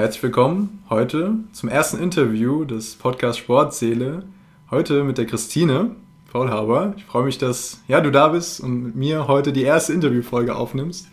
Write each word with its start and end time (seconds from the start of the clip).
Herzlich 0.00 0.22
willkommen 0.22 0.82
heute 0.88 1.34
zum 1.52 1.68
ersten 1.68 1.98
Interview 2.02 2.64
des 2.64 2.94
Podcast 2.94 3.38
Sportseele. 3.38 4.22
Heute 4.70 5.04
mit 5.04 5.18
der 5.18 5.26
Christine 5.26 5.90
Faulhaber. 6.24 6.94
Ich 6.96 7.04
freue 7.04 7.24
mich, 7.24 7.36
dass 7.36 7.82
ja, 7.86 8.00
du 8.00 8.10
da 8.10 8.28
bist 8.28 8.60
und 8.60 8.82
mit 8.82 8.96
mir 8.96 9.28
heute 9.28 9.52
die 9.52 9.62
erste 9.62 9.92
Interviewfolge 9.92 10.56
aufnimmst. 10.56 11.06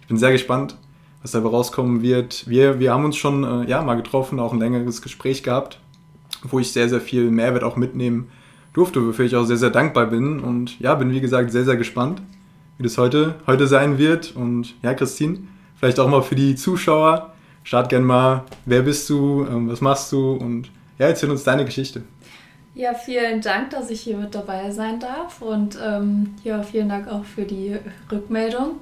Ich 0.00 0.08
bin 0.08 0.16
sehr 0.16 0.32
gespannt, 0.32 0.76
was 1.22 1.30
dabei 1.30 1.50
rauskommen 1.50 2.02
wird. 2.02 2.48
Wir, 2.48 2.80
wir 2.80 2.92
haben 2.92 3.04
uns 3.04 3.16
schon 3.16 3.44
äh, 3.44 3.70
ja, 3.70 3.80
mal 3.80 3.94
getroffen, 3.94 4.40
auch 4.40 4.52
ein 4.52 4.58
längeres 4.58 5.02
Gespräch 5.02 5.44
gehabt, 5.44 5.78
wo 6.42 6.58
ich 6.58 6.72
sehr, 6.72 6.88
sehr 6.88 7.00
viel 7.00 7.30
Mehrwert 7.30 7.62
auch 7.62 7.76
mitnehmen 7.76 8.28
durfte, 8.72 9.06
wofür 9.06 9.24
ich 9.24 9.36
auch 9.36 9.44
sehr, 9.44 9.56
sehr 9.56 9.70
dankbar 9.70 10.06
bin. 10.06 10.40
Und 10.40 10.80
ja, 10.80 10.96
bin 10.96 11.12
wie 11.12 11.20
gesagt 11.20 11.52
sehr, 11.52 11.64
sehr 11.64 11.76
gespannt, 11.76 12.20
wie 12.76 12.82
das 12.82 12.98
heute, 12.98 13.36
heute 13.46 13.68
sein 13.68 13.98
wird. 13.98 14.34
Und 14.34 14.74
ja, 14.82 14.94
Christine, 14.94 15.38
vielleicht 15.76 16.00
auch 16.00 16.08
mal 16.08 16.22
für 16.22 16.34
die 16.34 16.56
Zuschauer 16.56 17.31
Start 17.64 17.88
gerne 17.88 18.04
mal, 18.04 18.44
wer 18.66 18.82
bist 18.82 19.08
du, 19.08 19.46
ähm, 19.46 19.70
was 19.70 19.80
machst 19.80 20.10
du 20.12 20.32
und 20.32 20.70
ja, 20.98 21.06
erzähl 21.06 21.30
uns 21.30 21.44
deine 21.44 21.64
Geschichte. 21.64 22.02
Ja, 22.74 22.94
vielen 22.94 23.42
Dank, 23.42 23.70
dass 23.70 23.90
ich 23.90 24.00
hier 24.00 24.16
mit 24.16 24.34
dabei 24.34 24.70
sein 24.70 24.98
darf 24.98 25.42
und 25.42 25.78
ähm, 25.84 26.34
ja, 26.42 26.62
vielen 26.62 26.88
Dank 26.88 27.06
auch 27.08 27.24
für 27.24 27.44
die 27.44 27.76
Rückmeldung. 28.10 28.80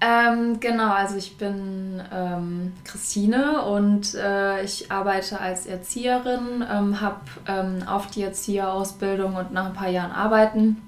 Ähm, 0.00 0.58
genau, 0.58 0.92
also 0.92 1.16
ich 1.16 1.36
bin 1.36 2.02
ähm, 2.12 2.72
Christine 2.84 3.62
und 3.62 4.14
äh, 4.14 4.64
ich 4.64 4.90
arbeite 4.90 5.38
als 5.40 5.66
Erzieherin, 5.66 6.64
ähm, 6.68 7.00
habe 7.00 7.20
ähm, 7.46 7.86
auf 7.86 8.08
die 8.08 8.22
Erzieherausbildung 8.22 9.36
und 9.36 9.52
nach 9.52 9.66
ein 9.66 9.74
paar 9.74 9.90
Jahren 9.90 10.10
Arbeiten 10.10 10.82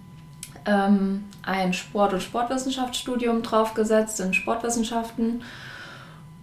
ähm, 0.67 1.25
ein 1.45 1.73
Sport- 1.75 2.15
und 2.15 2.23
Sportwissenschaftsstudium 2.23 3.43
draufgesetzt 3.43 4.19
in 4.21 4.35
Sportwissenschaften 4.35 5.43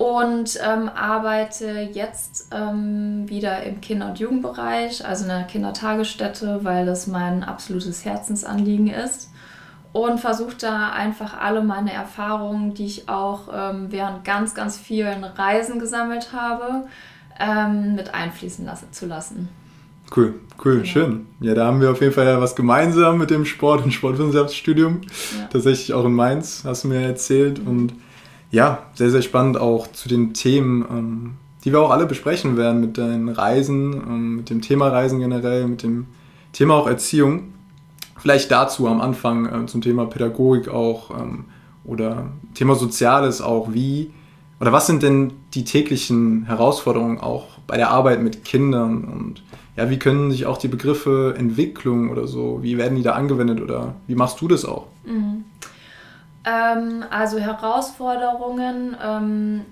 und 0.01 0.59
ähm, 0.67 0.89
arbeite 0.89 1.87
jetzt 1.93 2.47
ähm, 2.51 3.29
wieder 3.29 3.61
im 3.61 3.81
Kinder- 3.81 4.07
und 4.07 4.17
Jugendbereich, 4.17 5.05
also 5.05 5.25
in 5.25 5.29
einer 5.29 5.43
Kindertagesstätte, 5.43 6.61
weil 6.63 6.87
das 6.87 7.05
mein 7.05 7.43
absolutes 7.43 8.03
Herzensanliegen 8.03 8.87
ist. 8.87 9.29
Und 9.93 10.19
versuche 10.19 10.55
da 10.59 10.89
einfach 10.89 11.39
alle 11.39 11.61
meine 11.61 11.93
Erfahrungen, 11.93 12.73
die 12.73 12.87
ich 12.87 13.09
auch 13.09 13.49
ähm, 13.53 13.91
während 13.91 14.23
ganz, 14.23 14.55
ganz 14.55 14.75
vielen 14.75 15.23
Reisen 15.23 15.77
gesammelt 15.77 16.33
habe, 16.33 16.87
ähm, 17.39 17.93
mit 17.93 18.15
einfließen 18.15 18.65
lassen, 18.65 18.87
zu 18.91 19.05
lassen. 19.05 19.49
Cool, 20.15 20.33
cool, 20.65 20.77
genau. 20.77 20.85
schön. 20.85 21.27
Ja, 21.41 21.53
da 21.53 21.67
haben 21.67 21.79
wir 21.79 21.91
auf 21.91 22.01
jeden 22.01 22.13
Fall 22.13 22.25
ja 22.25 22.41
was 22.41 22.55
gemeinsam 22.55 23.19
mit 23.19 23.29
dem 23.29 23.45
Sport- 23.45 23.83
und 23.83 23.91
Sportwissenschaftsstudium. 23.91 25.01
Ja. 25.37 25.45
Tatsächlich 25.51 25.93
auch 25.93 26.05
in 26.05 26.13
Mainz, 26.13 26.63
hast 26.65 26.85
du 26.85 26.87
mir 26.87 27.01
erzählt. 27.01 27.59
Und 27.59 27.93
ja, 28.51 28.83
sehr, 28.93 29.09
sehr 29.09 29.21
spannend 29.21 29.57
auch 29.57 29.87
zu 29.87 30.09
den 30.09 30.33
Themen, 30.33 30.85
ähm, 30.89 31.31
die 31.63 31.71
wir 31.71 31.81
auch 31.81 31.91
alle 31.91 32.05
besprechen 32.05 32.57
werden 32.57 32.81
mit 32.81 32.97
deinen 32.97 33.29
Reisen, 33.29 33.93
ähm, 33.93 34.35
mit 34.37 34.49
dem 34.49 34.61
Thema 34.61 34.89
Reisen 34.89 35.19
generell, 35.19 35.67
mit 35.67 35.83
dem 35.83 36.07
Thema 36.53 36.75
auch 36.75 36.87
Erziehung. 36.87 37.53
Vielleicht 38.17 38.51
dazu 38.51 38.87
am 38.87 39.01
Anfang 39.01 39.45
äh, 39.45 39.65
zum 39.65 39.81
Thema 39.81 40.05
Pädagogik 40.05 40.67
auch 40.67 41.11
ähm, 41.11 41.45
oder 41.85 42.27
Thema 42.53 42.75
Soziales 42.75 43.41
auch. 43.41 43.73
Wie 43.73 44.11
oder 44.59 44.71
was 44.71 44.85
sind 44.85 45.01
denn 45.01 45.33
die 45.55 45.63
täglichen 45.63 46.45
Herausforderungen 46.45 47.19
auch 47.19 47.47
bei 47.65 47.77
der 47.77 47.89
Arbeit 47.89 48.21
mit 48.21 48.45
Kindern 48.45 49.05
und 49.05 49.41
ja, 49.75 49.89
wie 49.89 49.97
können 49.97 50.29
sich 50.29 50.45
auch 50.45 50.57
die 50.57 50.67
Begriffe 50.67 51.33
Entwicklung 51.37 52.09
oder 52.09 52.27
so, 52.27 52.59
wie 52.61 52.77
werden 52.77 52.97
die 52.97 53.01
da 53.01 53.13
angewendet 53.13 53.61
oder 53.61 53.95
wie 54.05 54.15
machst 54.15 54.39
du 54.41 54.47
das 54.47 54.65
auch? 54.65 54.87
Mhm. 55.05 55.30
Ähm, 56.45 57.03
also 57.09 57.39
Herausforderungen, 57.39 58.97
ähm, 59.03 59.65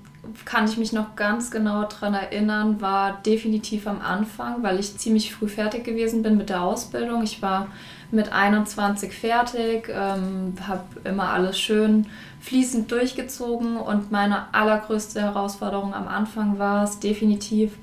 kann 0.46 0.66
ich 0.66 0.78
mich 0.78 0.94
noch 0.94 1.16
ganz 1.16 1.50
genau 1.50 1.84
daran 1.84 2.14
erinnern, 2.14 2.82
war 2.82 3.22
definitiv 3.26 3.88
am 3.88 4.02
Anfang, 4.02 4.64
weil 4.64 4.80
ich 4.80 4.98
ziemlich 4.98 5.34
früh 5.34 5.48
fertig 5.48 5.84
gewesen 5.84 6.24
bin 6.24 6.38
mit 6.38 6.50
der 6.50 6.62
Ausbildung. 6.62 7.24
Ich 7.24 7.42
war 7.42 7.68
mit 8.12 8.32
21 8.32 9.14
fertig, 9.14 9.90
ähm, 9.90 10.54
habe 10.68 10.84
immer 11.04 11.30
alles 11.30 11.60
schön 11.60 12.08
fließend 12.42 12.92
durchgezogen 12.92 13.78
und 13.78 14.12
meine 14.12 14.54
allergrößte 14.54 15.22
Herausforderung 15.22 15.94
am 15.94 16.08
Anfang 16.08 16.58
war 16.58 16.84
es 16.84 17.00
definitiv, 17.00 17.74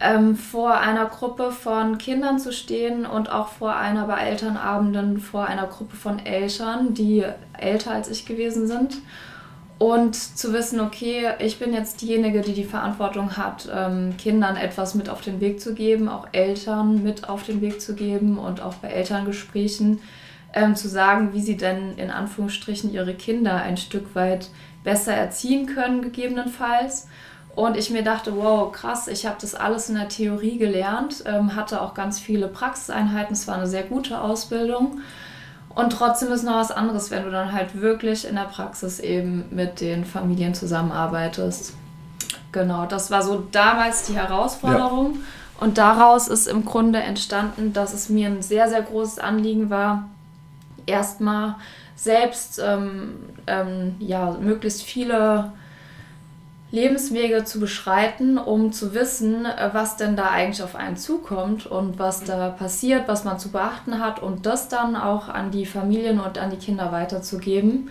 ähm, 0.00 0.36
vor 0.36 0.78
einer 0.78 1.06
Gruppe 1.06 1.50
von 1.50 1.98
Kindern 1.98 2.38
zu 2.38 2.52
stehen 2.52 3.04
und 3.04 3.30
auch 3.30 3.48
vor 3.48 3.74
einer 3.74 4.06
bei 4.06 4.20
Elternabenden 4.20 5.18
vor 5.18 5.46
einer 5.46 5.66
Gruppe 5.66 5.96
von 5.96 6.24
Eltern, 6.24 6.94
die 6.94 7.24
älter 7.58 7.92
als 7.92 8.08
ich 8.08 8.26
gewesen 8.26 8.66
sind. 8.66 8.98
Und 9.78 10.16
zu 10.16 10.52
wissen, 10.52 10.80
okay, 10.80 11.28
ich 11.38 11.60
bin 11.60 11.72
jetzt 11.72 12.02
diejenige, 12.02 12.40
die 12.40 12.52
die 12.52 12.64
Verantwortung 12.64 13.36
hat, 13.36 13.68
ähm, 13.72 14.16
Kindern 14.16 14.56
etwas 14.56 14.96
mit 14.96 15.08
auf 15.08 15.20
den 15.20 15.40
Weg 15.40 15.60
zu 15.60 15.72
geben, 15.72 16.08
auch 16.08 16.26
Eltern 16.32 17.04
mit 17.04 17.28
auf 17.28 17.44
den 17.44 17.60
Weg 17.60 17.80
zu 17.80 17.94
geben 17.94 18.38
und 18.38 18.60
auch 18.60 18.74
bei 18.74 18.88
Elterngesprächen 18.88 20.00
ähm, 20.52 20.74
zu 20.74 20.88
sagen, 20.88 21.32
wie 21.32 21.40
sie 21.40 21.56
denn 21.56 21.96
in 21.96 22.10
Anführungsstrichen 22.10 22.92
ihre 22.92 23.14
Kinder 23.14 23.54
ein 23.54 23.76
Stück 23.76 24.16
weit 24.16 24.50
besser 24.82 25.14
erziehen 25.14 25.66
können, 25.66 26.02
gegebenenfalls. 26.02 27.06
Und 27.54 27.76
ich 27.76 27.90
mir 27.90 28.04
dachte, 28.04 28.36
wow, 28.36 28.70
krass, 28.70 29.08
ich 29.08 29.26
habe 29.26 29.36
das 29.40 29.54
alles 29.54 29.88
in 29.88 29.96
der 29.96 30.08
Theorie 30.08 30.58
gelernt, 30.58 31.24
ähm, 31.26 31.56
hatte 31.56 31.82
auch 31.82 31.94
ganz 31.94 32.20
viele 32.20 32.46
Praxiseinheiten, 32.46 33.32
es 33.32 33.48
war 33.48 33.56
eine 33.56 33.66
sehr 33.66 33.82
gute 33.82 34.20
Ausbildung. 34.20 35.00
Und 35.74 35.90
trotzdem 35.90 36.32
ist 36.32 36.44
noch 36.44 36.56
was 36.56 36.70
anderes, 36.70 37.10
wenn 37.10 37.24
du 37.24 37.30
dann 37.30 37.52
halt 37.52 37.80
wirklich 37.80 38.26
in 38.26 38.36
der 38.36 38.42
Praxis 38.42 39.00
eben 39.00 39.44
mit 39.50 39.80
den 39.80 40.04
Familien 40.04 40.54
zusammenarbeitest. 40.54 41.74
Genau, 42.52 42.86
das 42.86 43.10
war 43.10 43.22
so 43.22 43.46
damals 43.52 44.06
die 44.06 44.14
Herausforderung. 44.14 45.14
Ja. 45.14 45.20
Und 45.60 45.78
daraus 45.78 46.28
ist 46.28 46.46
im 46.46 46.64
Grunde 46.64 47.00
entstanden, 47.00 47.72
dass 47.72 47.92
es 47.92 48.08
mir 48.08 48.28
ein 48.28 48.42
sehr, 48.42 48.68
sehr 48.68 48.82
großes 48.82 49.18
Anliegen 49.18 49.70
war, 49.70 50.08
erstmal 50.86 51.56
selbst 51.96 52.60
ähm, 52.64 53.16
ähm, 53.46 53.96
ja, 53.98 54.36
möglichst 54.40 54.82
viele 54.82 55.52
Lebenswege 56.70 57.44
zu 57.44 57.60
beschreiten, 57.60 58.36
um 58.36 58.72
zu 58.72 58.94
wissen, 58.94 59.46
äh, 59.46 59.70
was 59.72 59.96
denn 59.96 60.16
da 60.16 60.30
eigentlich 60.30 60.62
auf 60.62 60.76
einen 60.76 60.96
zukommt 60.96 61.66
und 61.66 61.98
was 61.98 62.24
da 62.24 62.50
passiert, 62.50 63.08
was 63.08 63.24
man 63.24 63.38
zu 63.38 63.50
beachten 63.50 64.00
hat 64.00 64.20
und 64.22 64.44
das 64.44 64.68
dann 64.68 64.94
auch 64.94 65.28
an 65.28 65.50
die 65.50 65.66
Familien 65.66 66.20
und 66.20 66.38
an 66.38 66.50
die 66.50 66.56
Kinder 66.56 66.92
weiterzugeben, 66.92 67.90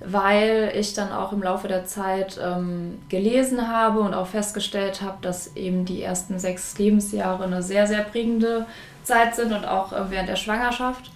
weil 0.00 0.72
ich 0.74 0.94
dann 0.94 1.12
auch 1.12 1.32
im 1.32 1.42
Laufe 1.42 1.68
der 1.68 1.86
Zeit 1.86 2.40
ähm, 2.42 2.98
gelesen 3.08 3.68
habe 3.68 4.00
und 4.00 4.14
auch 4.14 4.26
festgestellt 4.26 5.00
habe, 5.00 5.18
dass 5.22 5.56
eben 5.56 5.84
die 5.84 6.02
ersten 6.02 6.40
sechs 6.40 6.76
Lebensjahre 6.78 7.44
eine 7.44 7.62
sehr, 7.62 7.86
sehr 7.86 8.02
prägende 8.02 8.66
Zeit 9.04 9.36
sind 9.36 9.52
und 9.52 9.64
auch 9.64 9.92
äh, 9.92 10.10
während 10.10 10.28
der 10.28 10.36
Schwangerschaft 10.36 11.10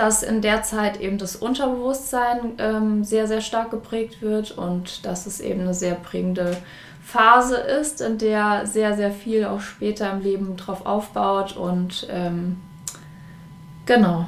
dass 0.00 0.22
in 0.22 0.40
der 0.40 0.62
Zeit 0.62 0.98
eben 0.98 1.18
das 1.18 1.36
Unterbewusstsein 1.36 2.52
ähm, 2.56 3.04
sehr, 3.04 3.26
sehr 3.26 3.42
stark 3.42 3.70
geprägt 3.70 4.22
wird 4.22 4.56
und 4.56 5.04
dass 5.04 5.26
es 5.26 5.40
eben 5.40 5.60
eine 5.60 5.74
sehr 5.74 5.94
prägende 5.94 6.56
Phase 7.04 7.56
ist, 7.56 8.00
in 8.00 8.16
der 8.16 8.66
sehr, 8.66 8.96
sehr 8.96 9.10
viel 9.10 9.44
auch 9.44 9.60
später 9.60 10.10
im 10.10 10.22
Leben 10.22 10.56
drauf 10.56 10.86
aufbaut 10.86 11.54
und 11.54 12.08
ähm, 12.10 12.56
genau, 13.84 14.26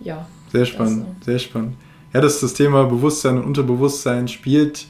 ja. 0.00 0.26
Sehr 0.52 0.64
spannend, 0.64 1.04
also. 1.06 1.24
sehr 1.26 1.38
spannend. 1.38 1.74
Ja, 2.14 2.22
dass 2.22 2.40
das 2.40 2.54
Thema 2.54 2.84
Bewusstsein 2.84 3.36
und 3.36 3.44
Unterbewusstsein 3.44 4.26
spielt 4.26 4.86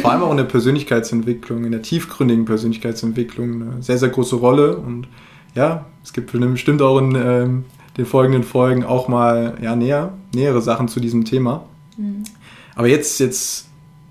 vor 0.00 0.10
allem 0.10 0.22
auch 0.22 0.32
in 0.32 0.38
der 0.38 0.44
Persönlichkeitsentwicklung, 0.44 1.64
in 1.64 1.70
der 1.70 1.82
tiefgründigen 1.82 2.44
Persönlichkeitsentwicklung 2.44 3.62
eine 3.62 3.82
sehr, 3.84 3.98
sehr 3.98 4.08
große 4.08 4.34
Rolle 4.34 4.78
und 4.78 5.06
ja, 5.54 5.86
es 6.02 6.12
gibt 6.12 6.32
bestimmt 6.32 6.82
auch 6.82 6.98
in 6.98 7.14
ähm, 7.14 7.64
den 7.98 8.06
folgenden 8.06 8.44
Folgen 8.44 8.84
auch 8.84 9.08
mal 9.08 9.58
ja, 9.60 9.76
näher, 9.76 10.12
nähere 10.34 10.62
Sachen 10.62 10.88
zu 10.88 11.00
diesem 11.00 11.24
Thema. 11.24 11.64
Mhm. 11.96 12.22
Aber 12.76 12.86
jetzt, 12.86 13.18
jetzt, 13.18 13.66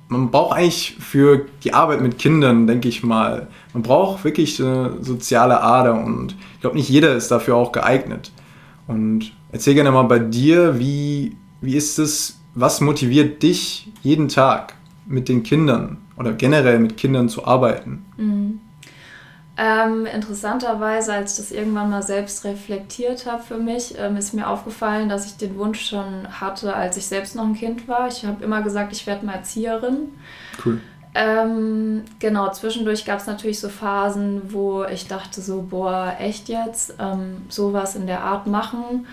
man 0.09 0.29
braucht 0.29 0.55
eigentlich 0.55 0.97
für 0.99 1.45
die 1.63 1.73
Arbeit 1.73 2.01
mit 2.01 2.19
Kindern, 2.19 2.67
denke 2.67 2.89
ich 2.89 3.01
mal, 3.01 3.47
man 3.73 3.81
braucht 3.83 4.25
wirklich 4.25 4.61
eine 4.61 4.97
soziale 5.01 5.61
Ader 5.61 6.03
und 6.03 6.35
ich 6.55 6.61
glaube, 6.61 6.75
nicht 6.75 6.89
jeder 6.89 7.15
ist 7.15 7.31
dafür 7.31 7.55
auch 7.55 7.71
geeignet. 7.71 8.31
Und 8.87 9.31
erzähl 9.51 9.73
gerne 9.73 9.91
mal 9.91 10.03
bei 10.03 10.19
dir, 10.19 10.79
wie, 10.79 11.37
wie 11.61 11.75
ist 11.75 11.97
es, 11.97 12.39
was 12.55 12.81
motiviert 12.81 13.41
dich 13.41 13.89
jeden 14.03 14.27
Tag 14.27 14.73
mit 15.05 15.29
den 15.29 15.43
Kindern 15.43 15.97
oder 16.17 16.33
generell 16.33 16.79
mit 16.79 16.97
Kindern 16.97 17.29
zu 17.29 17.45
arbeiten? 17.45 18.05
Mhm. 18.17 18.59
Ähm, 19.59 20.05
interessanterweise, 20.05 21.13
als 21.13 21.31
ich 21.31 21.37
das 21.37 21.51
irgendwann 21.51 21.89
mal 21.89 22.03
selbst 22.03 22.45
reflektiert 22.45 23.25
habe 23.25 23.41
für 23.41 23.57
mich, 23.57 23.97
ähm, 23.97 24.15
ist 24.15 24.35
mir 24.35 24.47
aufgefallen, 24.47 25.09
dass 25.09 25.25
ich 25.25 25.37
den 25.37 25.57
Wunsch 25.57 25.89
schon 25.89 26.27
hatte, 26.39 26.75
als 26.75 26.95
ich 26.95 27.07
selbst 27.07 27.35
noch 27.35 27.43
ein 27.43 27.55
Kind 27.55 27.87
war. 27.87 28.07
Ich 28.07 28.23
habe 28.23 28.43
immer 28.43 28.61
gesagt, 28.61 28.91
ich 28.91 29.07
werde 29.07 29.25
mal 29.25 29.33
Erzieherin. 29.33 30.13
Cool. 30.63 30.79
Ähm, 31.15 32.03
genau, 32.19 32.51
zwischendurch 32.51 33.03
gab 33.03 33.17
es 33.17 33.25
natürlich 33.25 33.59
so 33.59 33.69
Phasen, 33.69 34.53
wo 34.53 34.83
ich 34.83 35.07
dachte 35.07 35.41
so, 35.41 35.63
boah, 35.63 36.15
echt 36.19 36.49
jetzt, 36.49 36.93
ähm, 36.99 37.47
sowas 37.49 37.95
in 37.95 38.05
der 38.05 38.23
Art 38.23 38.45
machen. 38.45 39.07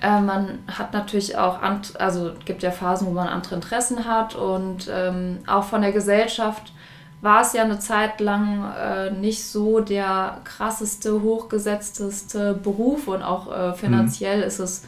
Äh, 0.00 0.20
man 0.20 0.60
hat 0.68 0.92
natürlich 0.92 1.36
auch, 1.36 1.58
also 1.98 2.30
gibt 2.44 2.62
ja 2.62 2.70
Phasen, 2.70 3.08
wo 3.08 3.10
man 3.10 3.26
andere 3.26 3.56
Interessen 3.56 4.04
hat 4.04 4.36
und 4.36 4.88
ähm, 4.88 5.38
auch 5.48 5.64
von 5.64 5.82
der 5.82 5.90
Gesellschaft 5.90 6.72
war 7.20 7.42
es 7.42 7.52
ja 7.52 7.62
eine 7.64 7.78
Zeit 7.78 8.20
lang 8.20 8.72
äh, 8.72 9.10
nicht 9.10 9.44
so 9.44 9.80
der 9.80 10.38
krasseste, 10.44 11.22
hochgesetzteste 11.22 12.54
Beruf 12.54 13.08
und 13.08 13.22
auch 13.22 13.52
äh, 13.52 13.74
finanziell 13.74 14.38
mhm. 14.38 14.44
ist 14.44 14.58
es 14.60 14.84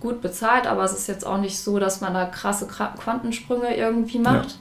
gut 0.00 0.20
bezahlt, 0.22 0.66
aber 0.66 0.84
es 0.84 0.92
ist 0.92 1.08
jetzt 1.08 1.26
auch 1.26 1.38
nicht 1.38 1.58
so, 1.58 1.78
dass 1.78 2.00
man 2.00 2.14
da 2.14 2.24
krasse 2.24 2.66
Quantensprünge 2.66 3.76
irgendwie 3.76 4.18
macht. 4.18 4.58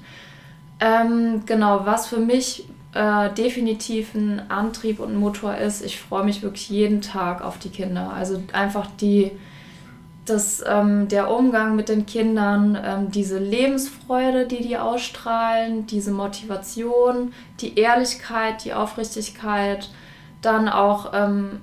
Ja. 0.81 1.01
Ähm, 1.01 1.43
genau, 1.45 1.85
was 1.85 2.07
für 2.07 2.19
mich 2.19 2.67
äh, 2.93 3.31
definitiv 3.33 4.15
ein 4.15 4.49
Antrieb 4.49 4.99
und 4.99 5.11
ein 5.11 5.19
Motor 5.19 5.55
ist, 5.55 5.85
ich 5.85 5.99
freue 5.99 6.23
mich 6.23 6.41
wirklich 6.41 6.69
jeden 6.69 7.01
Tag 7.01 7.41
auf 7.41 7.59
die 7.59 7.69
Kinder. 7.69 8.11
Also 8.13 8.41
einfach 8.53 8.87
die 8.99 9.31
dass 10.29 10.63
ähm, 10.67 11.07
der 11.07 11.31
Umgang 11.31 11.75
mit 11.75 11.89
den 11.89 12.05
Kindern, 12.05 12.77
ähm, 12.83 13.11
diese 13.11 13.39
Lebensfreude, 13.39 14.45
die 14.45 14.61
die 14.61 14.77
ausstrahlen, 14.77 15.87
diese 15.87 16.11
Motivation, 16.11 17.33
die 17.61 17.79
Ehrlichkeit, 17.79 18.63
die 18.65 18.73
Aufrichtigkeit, 18.73 19.89
dann 20.41 20.69
auch 20.69 21.11
ähm, 21.13 21.61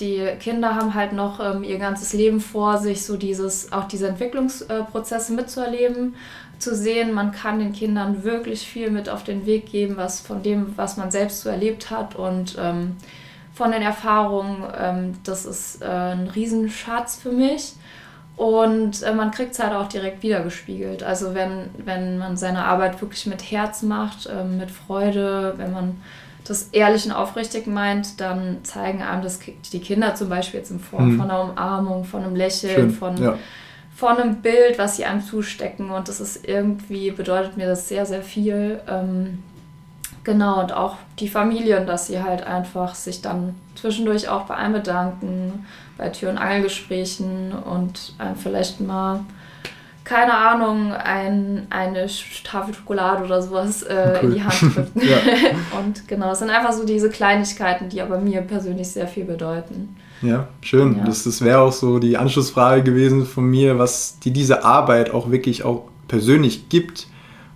die 0.00 0.26
Kinder 0.40 0.74
haben 0.74 0.94
halt 0.94 1.12
noch 1.12 1.40
ähm, 1.40 1.62
ihr 1.62 1.78
ganzes 1.78 2.12
Leben 2.12 2.40
vor 2.40 2.78
sich, 2.78 3.04
so 3.04 3.16
dieses, 3.16 3.72
auch 3.72 3.86
diese 3.86 4.08
Entwicklungsprozesse 4.08 5.32
mitzuerleben, 5.32 6.14
zu 6.58 6.74
sehen, 6.74 7.12
man 7.12 7.30
kann 7.30 7.60
den 7.60 7.72
Kindern 7.72 8.24
wirklich 8.24 8.66
viel 8.66 8.90
mit 8.90 9.08
auf 9.08 9.22
den 9.22 9.46
Weg 9.46 9.66
geben, 9.70 9.96
was 9.96 10.20
von 10.20 10.42
dem, 10.42 10.76
was 10.76 10.96
man 10.96 11.10
selbst 11.10 11.42
so 11.42 11.48
erlebt 11.48 11.90
hat 11.90 12.16
und 12.16 12.56
ähm, 12.58 12.96
von 13.58 13.72
den 13.72 13.82
Erfahrungen, 13.82 14.62
ähm, 14.80 15.14
das 15.24 15.44
ist 15.44 15.82
äh, 15.82 15.84
ein 15.84 16.28
Riesenschatz 16.28 17.16
für 17.16 17.32
mich. 17.32 17.74
Und 18.36 19.02
äh, 19.02 19.12
man 19.12 19.32
kriegt 19.32 19.54
es 19.54 19.58
halt 19.58 19.72
auch 19.72 19.88
direkt 19.88 20.22
wiedergespiegelt. 20.22 21.02
Also 21.02 21.34
wenn, 21.34 21.70
wenn 21.76 22.18
man 22.18 22.36
seine 22.36 22.64
Arbeit 22.66 23.00
wirklich 23.02 23.26
mit 23.26 23.50
Herz 23.50 23.82
macht, 23.82 24.26
äh, 24.26 24.44
mit 24.44 24.70
Freude, 24.70 25.54
wenn 25.56 25.72
man 25.72 26.00
das 26.46 26.68
ehrlich 26.70 27.04
und 27.04 27.10
aufrichtig 27.10 27.66
meint, 27.66 28.20
dann 28.20 28.58
zeigen 28.62 29.02
einem 29.02 29.22
das 29.22 29.40
die 29.40 29.80
Kinder 29.80 30.14
zum 30.14 30.28
Beispiel 30.28 30.60
jetzt 30.60 30.70
in 30.70 30.78
Form 30.78 31.14
mhm. 31.14 31.16
von 31.18 31.28
einer 31.28 31.50
Umarmung, 31.50 32.04
von 32.04 32.22
einem 32.22 32.36
Lächeln, 32.36 32.76
Schön, 32.76 32.90
von, 32.92 33.16
ja. 33.16 33.36
von 33.92 34.18
einem 34.18 34.36
Bild, 34.36 34.78
was 34.78 34.96
sie 34.96 35.04
einem 35.04 35.20
zustecken. 35.20 35.90
Und 35.90 36.06
das 36.06 36.20
ist 36.20 36.46
irgendwie, 36.46 37.10
bedeutet 37.10 37.56
mir 37.56 37.66
das 37.66 37.88
sehr, 37.88 38.06
sehr 38.06 38.22
viel. 38.22 38.80
Ähm, 38.88 39.42
genau, 40.28 40.60
und 40.60 40.72
auch 40.72 40.96
die 41.18 41.28
Familien, 41.28 41.86
dass 41.86 42.06
sie 42.06 42.22
halt 42.22 42.46
einfach 42.46 42.94
sich 42.94 43.22
dann 43.22 43.54
zwischendurch 43.74 44.28
auch 44.28 44.42
bei 44.42 44.56
einem 44.56 44.74
bedanken 44.74 45.66
bei 45.96 46.10
Tür- 46.10 46.30
und 46.30 46.38
Angelgesprächen 46.38 47.52
und 47.52 48.14
äh, 48.18 48.34
vielleicht 48.36 48.80
mal, 48.80 49.20
keine 50.04 50.34
Ahnung, 50.34 50.92
ein, 50.92 51.66
eine 51.70 52.06
Tafel 52.44 52.74
Schokolade 52.74 53.24
oder 53.24 53.40
sowas 53.40 53.82
äh, 53.82 54.18
cool. 54.22 54.28
in 54.28 54.34
die 54.34 54.44
Hand 54.44 54.76
drücken. 54.76 55.00
und 55.78 56.06
genau, 56.06 56.32
es 56.32 56.40
sind 56.40 56.50
einfach 56.50 56.72
so 56.72 56.84
diese 56.84 57.08
Kleinigkeiten, 57.08 57.88
die 57.88 58.02
aber 58.02 58.18
mir 58.18 58.42
persönlich 58.42 58.88
sehr 58.88 59.08
viel 59.08 59.24
bedeuten. 59.24 59.96
Ja, 60.20 60.48
schön. 60.60 60.98
Ja. 60.98 61.04
Das, 61.04 61.24
das 61.24 61.42
wäre 61.42 61.60
auch 61.60 61.72
so 61.72 61.98
die 61.98 62.18
Anschlussfrage 62.18 62.82
gewesen 62.82 63.24
von 63.24 63.44
mir, 63.44 63.78
was 63.78 64.18
die 64.20 64.32
diese 64.32 64.62
Arbeit 64.64 65.10
auch 65.10 65.30
wirklich 65.30 65.64
auch 65.64 65.84
persönlich 66.06 66.68
gibt. 66.68 67.06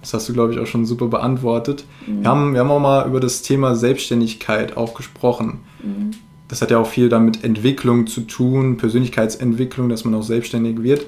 Das 0.03 0.13
hast 0.13 0.29
du, 0.29 0.35
glaube 0.35 0.53
ich, 0.53 0.59
auch 0.59 0.67
schon 0.67 0.85
super 0.85 1.07
beantwortet. 1.07 1.85
Mhm. 2.07 2.21
Wir, 2.21 2.29
haben, 2.29 2.53
wir 2.53 2.61
haben 2.61 2.71
auch 2.71 2.81
mal 2.81 3.07
über 3.07 3.21
das 3.21 3.41
Thema 3.41 3.75
Selbstständigkeit 3.75 4.77
auch 4.77 4.93
gesprochen. 4.93 5.61
Mhm 5.83 6.11
das 6.53 6.61
hat 6.61 6.71
ja 6.71 6.77
auch 6.77 6.87
viel 6.87 7.09
damit 7.09 7.45
Entwicklung 7.45 8.07
zu 8.07 8.21
tun, 8.21 8.77
Persönlichkeitsentwicklung, 8.77 9.89
dass 9.89 10.05
man 10.05 10.15
auch 10.15 10.23
selbstständig 10.23 10.83
wird. 10.83 11.07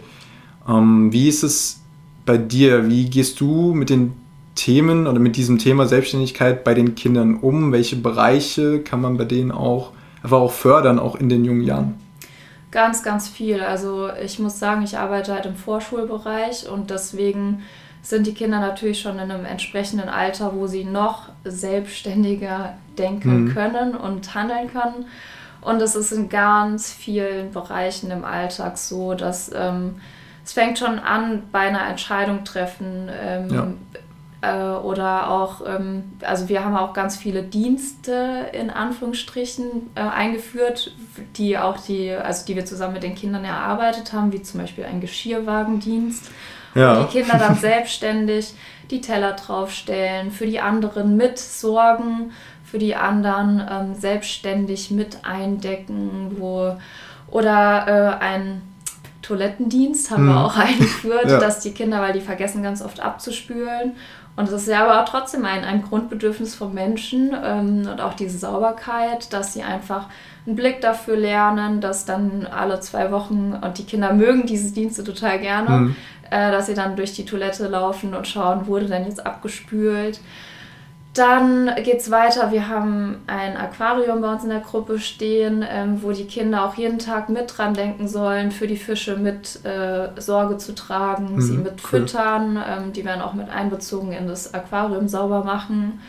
Ähm, 0.67 1.13
wie 1.13 1.29
ist 1.29 1.43
es 1.43 1.83
bei 2.25 2.39
dir? 2.39 2.89
Wie 2.89 3.11
gehst 3.11 3.41
du 3.41 3.75
mit 3.75 3.91
den 3.91 4.15
Themen 4.55 5.07
oder 5.07 5.19
mit 5.19 5.37
diesem 5.37 5.59
Thema 5.59 5.85
Selbstständigkeit 5.87 6.65
bei 6.65 6.73
den 6.73 6.95
Kindern 6.95 7.37
um? 7.37 7.73
Welche 7.73 7.97
Bereiche 7.97 8.81
kann 8.81 9.03
man 9.03 9.19
bei 9.19 9.27
denen 9.27 9.53
auch 9.53 9.93
einfach 10.23 10.39
auch 10.39 10.53
fördern, 10.53 10.99
auch 10.99 11.15
in 11.15 11.29
den 11.29 11.45
jungen 11.45 11.61
Jahren? 11.61 11.97
Ganz, 12.71 13.03
ganz 13.03 13.29
viel. 13.29 13.61
Also 13.61 14.09
ich 14.25 14.39
muss 14.39 14.59
sagen, 14.59 14.83
ich 14.83 14.97
arbeite 14.97 15.35
halt 15.35 15.45
im 15.45 15.57
Vorschulbereich 15.57 16.71
und 16.71 16.89
deswegen 16.89 17.65
sind 18.05 18.27
die 18.27 18.35
Kinder 18.35 18.61
natürlich 18.61 19.01
schon 19.01 19.19
in 19.19 19.31
einem 19.31 19.47
entsprechenden 19.47 20.09
Alter, 20.09 20.55
wo 20.55 20.67
sie 20.67 20.85
noch 20.85 21.31
selbstständiger 21.43 22.75
denken 22.99 23.45
mhm. 23.45 23.55
können 23.55 23.95
und 23.97 24.35
handeln 24.35 24.71
können. 24.71 25.07
Und 25.63 25.81
es 25.81 25.97
ist 25.97 26.13
in 26.13 26.29
ganz 26.29 26.93
vielen 26.93 27.51
Bereichen 27.51 28.11
im 28.11 28.25
Alltag 28.25 28.77
so, 28.77 29.15
dass 29.15 29.51
ähm, 29.55 29.97
es 30.45 30.53
fängt 30.53 30.79
schon 30.79 30.99
an 30.99 31.45
bei 31.51 31.61
einer 31.61 31.87
Entscheidung 31.89 32.45
treffen. 32.45 33.09
Ähm, 33.11 33.49
ja 33.49 33.69
äh, 34.45 34.77
oder 34.77 35.31
auch, 35.31 35.63
ähm, 35.67 36.05
also 36.23 36.49
wir 36.51 36.65
haben 36.65 36.77
auch 36.77 36.93
ganz 36.93 37.17
viele 37.17 37.43
Dienste 37.43 38.47
in 38.53 38.69
Anführungsstrichen 38.69 39.91
äh, 39.95 40.01
eingeführt, 40.01 40.95
die 41.37 41.57
auch 41.57 41.79
die, 41.79 42.11
also 42.11 42.45
die 42.45 42.55
wir 42.55 42.67
zusammen 42.67 42.95
mit 42.95 43.03
den 43.03 43.15
Kindern 43.15 43.45
erarbeitet 43.45 44.13
haben, 44.13 44.33
wie 44.33 44.43
zum 44.43 44.61
Beispiel 44.61 44.85
ein 44.85 45.01
Geschirrwagendienst. 45.01 46.31
Ja. 46.75 47.01
Wo 47.01 47.05
die 47.05 47.19
Kinder 47.19 47.39
dann 47.39 47.57
selbstständig 47.57 48.55
die 48.91 49.01
Teller 49.01 49.33
draufstellen, 49.33 50.31
für 50.31 50.47
die 50.47 50.61
anderen 50.61 51.17
mitsorgen 51.17 52.33
für 52.75 52.81
die 52.81 52.97
anderen 52.97 53.63
ähm, 53.71 53.95
selbstständig 53.95 54.91
mit 54.91 55.19
eindecken, 55.23 56.33
wo 56.39 56.77
oder 57.31 58.19
äh, 58.21 58.25
ein 58.25 58.63
Toilettendienst 59.23 60.11
haben 60.11 60.25
mhm. 60.25 60.31
wir 60.31 60.45
auch 60.45 60.57
eingeführt, 60.59 61.31
ja. 61.31 61.39
dass 61.39 61.61
die 61.61 61.71
Kinder, 61.71 62.01
weil 62.01 62.15
die 62.15 62.21
vergessen 62.21 62.65
ganz 62.65 62.83
oft 62.83 62.99
abzuspülen. 62.99 63.93
Und 64.35 64.51
das 64.51 64.63
ist 64.63 64.69
ja 64.69 64.85
aber 64.85 65.01
auch 65.01 65.09
trotzdem 65.09 65.45
ein, 65.45 65.63
ein 65.63 65.83
Grundbedürfnis 65.83 66.57
von 66.57 66.75
Menschen 66.75 67.31
ähm, 67.45 67.89
und 67.89 68.01
auch 68.01 68.15
diese 68.15 68.39
Sauberkeit, 68.39 69.33
dass 69.33 69.53
sie 69.53 69.63
einfach 69.63 70.09
einen 70.45 70.57
Blick 70.57 70.81
dafür 70.81 71.17
lernen, 71.17 71.81
dass 71.81 72.05
dann 72.05 72.45
alle 72.45 72.81
zwei 72.81 73.13
Wochen, 73.13 73.57
und 73.63 73.79
die 73.79 73.85
Kinder 73.85 74.13
mögen 74.13 74.47
diese 74.47 74.75
Dienste 74.75 75.05
total 75.05 75.39
gerne, 75.39 75.71
mhm. 75.71 75.97
Äh, 76.31 76.51
dass 76.51 76.67
sie 76.67 76.75
dann 76.75 76.97
durch 76.97 77.13
die 77.13 77.25
Toilette 77.25 77.69
laufen 77.69 78.15
und 78.15 78.27
schauen, 78.27 78.67
wurde 78.67 78.87
denn 78.87 79.05
jetzt 79.05 79.25
abgespült. 79.25 80.21
Dann 81.15 81.71
geht 81.85 82.01
es 82.01 82.11
weiter. 82.11 82.51
Wir 82.51 82.69
haben 82.69 83.23
ein 83.29 83.57
Aquarium 83.57 84.21
bei 84.21 84.33
uns 84.33 84.43
in 84.43 84.51
der 84.51 84.59
Gruppe 84.59 84.99
stehen, 84.99 85.65
ähm, 85.69 86.03
wo 86.03 86.11
die 86.11 86.25
Kinder 86.25 86.65
auch 86.65 86.75
jeden 86.75 86.99
Tag 86.99 87.29
mit 87.29 87.57
dran 87.57 87.73
denken 87.73 88.09
sollen, 88.09 88.51
für 88.51 88.67
die 88.67 88.77
Fische 88.77 89.17
mit 89.17 89.65
äh, 89.65 90.09
Sorge 90.21 90.59
zu 90.59 90.75
tragen, 90.75 91.37
mhm, 91.37 91.41
sie 91.41 91.57
mit 91.57 91.75
cool. 91.75 92.01
füttern. 92.01 92.61
Ähm, 92.69 92.93
die 92.93 93.05
werden 93.05 93.23
auch 93.23 93.35
mit 93.35 93.49
einbezogen 93.49 94.11
in 94.11 94.27
das 94.27 94.55
Aquarium 94.55 95.07
sauber 95.07 95.45
machen. 95.45 96.01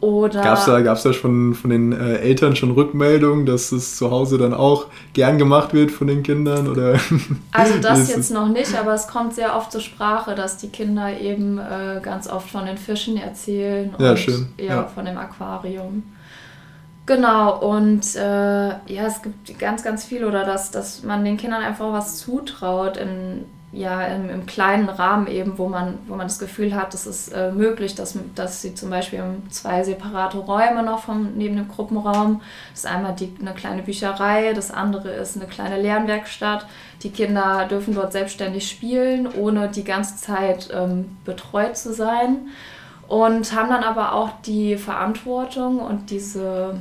Oder 0.00 0.42
Gab 0.42 0.58
es 0.58 0.66
da, 0.66 0.80
gab's 0.82 1.02
da 1.02 1.14
schon 1.14 1.54
von 1.54 1.70
den 1.70 1.92
äh, 1.92 2.16
Eltern 2.16 2.56
schon 2.56 2.72
Rückmeldungen, 2.72 3.46
dass 3.46 3.72
es 3.72 3.96
zu 3.96 4.10
Hause 4.10 4.36
dann 4.36 4.52
auch 4.52 4.86
gern 5.14 5.38
gemacht 5.38 5.72
wird 5.72 5.90
von 5.90 6.08
den 6.08 6.22
Kindern? 6.22 6.68
Oder 6.68 6.98
also 7.52 7.78
das 7.80 8.14
jetzt 8.14 8.30
noch 8.30 8.48
nicht, 8.48 8.78
aber 8.78 8.92
es 8.92 9.08
kommt 9.08 9.34
sehr 9.34 9.56
oft 9.56 9.72
zur 9.72 9.80
Sprache, 9.80 10.34
dass 10.34 10.58
die 10.58 10.68
Kinder 10.68 11.18
eben 11.18 11.58
äh, 11.58 12.00
ganz 12.02 12.28
oft 12.28 12.50
von 12.50 12.66
den 12.66 12.76
Fischen 12.76 13.16
erzählen 13.16 13.94
und 13.96 14.04
ja, 14.04 14.16
schön. 14.16 14.48
Ja, 14.58 14.64
ja. 14.64 14.84
von 14.84 15.06
dem 15.06 15.16
Aquarium. 15.16 16.02
Genau, 17.06 17.58
und 17.60 18.16
äh, 18.16 18.68
ja, 18.68 19.06
es 19.06 19.20
gibt 19.22 19.58
ganz, 19.58 19.82
ganz 19.82 20.04
viel, 20.04 20.24
oder 20.24 20.44
dass, 20.44 20.70
dass 20.70 21.02
man 21.02 21.24
den 21.24 21.36
Kindern 21.36 21.62
einfach 21.62 21.92
was 21.92 22.18
zutraut 22.18 22.96
in 22.96 23.44
ja, 23.74 24.02
im, 24.06 24.30
im, 24.30 24.46
kleinen 24.46 24.88
Rahmen 24.88 25.26
eben, 25.26 25.58
wo 25.58 25.68
man, 25.68 25.98
wo 26.06 26.14
man 26.14 26.26
das 26.26 26.38
Gefühl 26.38 26.74
hat, 26.74 26.94
es 26.94 27.06
ist 27.06 27.28
äh, 27.28 27.50
möglich, 27.52 27.94
dass, 27.94 28.16
dass 28.34 28.62
sie 28.62 28.74
zum 28.74 28.90
Beispiel 28.90 29.22
zwei 29.50 29.82
separate 29.82 30.38
Räume 30.38 30.82
noch 30.82 31.00
vom, 31.00 31.34
neben 31.34 31.56
dem 31.56 31.68
Gruppenraum. 31.68 32.40
Das 32.70 32.80
ist 32.80 32.86
einmal 32.86 33.14
die, 33.14 33.32
eine 33.40 33.52
kleine 33.52 33.82
Bücherei, 33.82 34.52
das 34.54 34.70
andere 34.70 35.10
ist 35.10 35.36
eine 35.36 35.46
kleine 35.46 35.80
Lernwerkstatt. 35.80 36.66
Die 37.02 37.10
Kinder 37.10 37.66
dürfen 37.68 37.94
dort 37.94 38.12
selbstständig 38.12 38.68
spielen, 38.68 39.28
ohne 39.36 39.68
die 39.68 39.84
ganze 39.84 40.16
Zeit 40.16 40.68
ähm, 40.72 41.16
betreut 41.24 41.76
zu 41.76 41.92
sein. 41.92 42.48
Und 43.14 43.54
haben 43.54 43.68
dann 43.68 43.84
aber 43.84 44.12
auch 44.12 44.30
die 44.44 44.76
Verantwortung 44.76 45.78
und 45.78 46.10
diese 46.10 46.74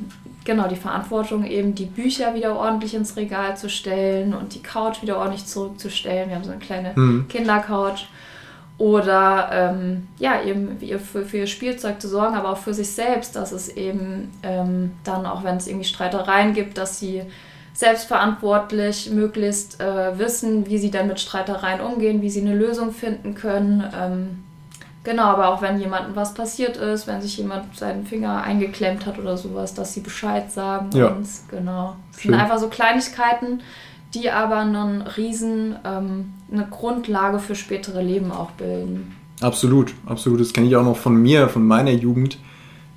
genau 0.43 0.67
die 0.67 0.75
Verantwortung, 0.75 1.45
eben 1.45 1.75
die 1.75 1.85
Bücher 1.85 2.33
wieder 2.33 2.57
ordentlich 2.57 2.95
ins 2.95 3.15
Regal 3.15 3.55
zu 3.55 3.69
stellen 3.69 4.33
und 4.33 4.55
die 4.55 4.63
Couch 4.63 5.03
wieder 5.03 5.19
ordentlich 5.19 5.45
zurückzustellen. 5.45 6.29
Wir 6.29 6.35
haben 6.35 6.43
so 6.43 6.49
eine 6.49 6.59
kleine 6.59 6.93
mhm. 6.95 7.27
Kindercouch. 7.27 8.07
Oder 8.79 9.49
ähm, 9.51 10.07
ja, 10.17 10.41
eben 10.41 10.79
für, 10.79 11.23
für 11.23 11.37
ihr 11.37 11.45
Spielzeug 11.45 12.01
zu 12.01 12.07
sorgen, 12.07 12.33
aber 12.33 12.49
auch 12.49 12.57
für 12.57 12.73
sich 12.73 12.89
selbst, 12.89 13.35
dass 13.35 13.51
es 13.51 13.69
eben 13.69 14.31
ähm, 14.41 14.93
dann, 15.03 15.27
auch 15.27 15.43
wenn 15.43 15.57
es 15.57 15.67
irgendwie 15.67 15.85
Streitereien 15.85 16.55
gibt, 16.55 16.79
dass 16.79 16.97
sie 16.97 17.21
selbstverantwortlich 17.75 19.11
möglichst 19.11 19.79
äh, 19.79 20.17
wissen, 20.17 20.65
wie 20.65 20.79
sie 20.79 20.89
dann 20.89 21.07
mit 21.07 21.19
Streitereien 21.19 21.79
umgehen, 21.79 22.23
wie 22.23 22.31
sie 22.31 22.41
eine 22.41 22.55
Lösung 22.55 22.91
finden 22.91 23.35
können. 23.35 23.83
Ähm, 23.95 24.43
Genau, 25.03 25.24
aber 25.24 25.50
auch 25.50 25.62
wenn 25.62 25.79
jemandem 25.79 26.15
was 26.15 26.33
passiert 26.33 26.77
ist, 26.77 27.07
wenn 27.07 27.22
sich 27.22 27.38
jemand 27.38 27.75
seinen 27.75 28.05
Finger 28.05 28.41
eingeklemmt 28.41 29.05
hat 29.05 29.19
oder 29.19 29.36
sowas, 29.36 29.74
dass 29.74 29.93
sie 29.93 30.00
Bescheid 30.00 30.50
sagen 30.50 30.89
ja. 30.93 31.07
uns. 31.07 31.43
Genau. 31.50 31.98
Das 32.12 32.22
sind 32.22 32.33
einfach 32.33 32.57
so 32.57 32.69
Kleinigkeiten, 32.69 33.62
die 34.13 34.29
aber 34.29 34.57
einen 34.57 35.01
riesen, 35.01 35.75
ähm, 35.83 36.33
eine 36.51 36.67
Grundlage 36.67 37.39
für 37.39 37.55
spätere 37.55 38.01
Leben 38.01 38.31
auch 38.31 38.51
bilden. 38.51 39.13
Absolut, 39.41 39.93
absolut. 40.05 40.39
Das 40.39 40.53
kenne 40.53 40.67
ich 40.67 40.75
auch 40.75 40.86
noch 40.86 40.98
von 40.98 41.15
mir, 41.15 41.50
von 41.50 41.67
meiner 41.67 41.91
Jugend, 41.91 42.38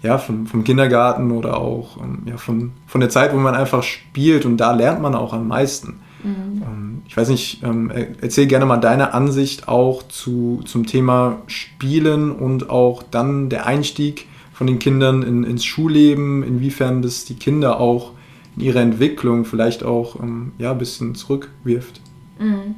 ja, 0.03 0.19
vom, 0.19 0.47
vom 0.47 0.63
Kindergarten 0.63 1.33
oder 1.33 1.57
auch 1.57 1.97
ähm, 2.01 2.23
ja, 2.27 2.37
von, 2.37 2.73
von 2.87 3.01
der 3.01 3.11
Zeit, 3.11 3.35
wo 3.35 3.39
man 3.39 3.57
einfach 3.57 3.83
spielt 3.83 4.45
und 4.45 4.59
da 4.59 4.73
lernt 4.73 5.01
man 5.01 5.17
auch 5.17 5.33
am 5.33 5.49
meisten. 5.49 6.01
Mhm. 6.23 6.63
Ähm, 6.63 7.03
ich 7.07 7.17
weiß 7.17 7.29
nicht, 7.29 7.63
ähm, 7.63 7.91
erzähl 8.21 8.47
gerne 8.47 8.67
mal 8.67 8.79
deine 8.79 9.15
Ansicht 9.15 9.69
auch 9.69 10.03
zu, 10.05 10.63
zum 10.65 10.87
Thema 10.87 11.43
Spielen 11.47 12.33
und 12.33 12.71
auch 12.71 13.03
dann 13.03 13.49
der 13.49 13.67
Einstieg 13.67 14.27
von 14.53 14.67
den 14.67 14.79
Kindern 14.79 15.23
in, 15.23 15.45
ins 15.45 15.65
Schulleben, 15.65 16.43
inwiefern 16.43 17.03
das 17.03 17.25
die 17.25 17.35
Kinder 17.35 17.79
auch 17.79 18.13
in 18.57 18.63
ihrer 18.63 18.81
Entwicklung 18.81 19.45
vielleicht 19.45 19.85
auch 19.85 20.19
ähm, 20.21 20.53
ja, 20.59 20.73
ein 20.73 20.79
bisschen 20.79 21.15
zurückwirft. 21.15 22.01
Mhm. 22.39 22.77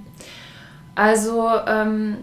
Also 0.94 1.48
ähm, 1.66 2.16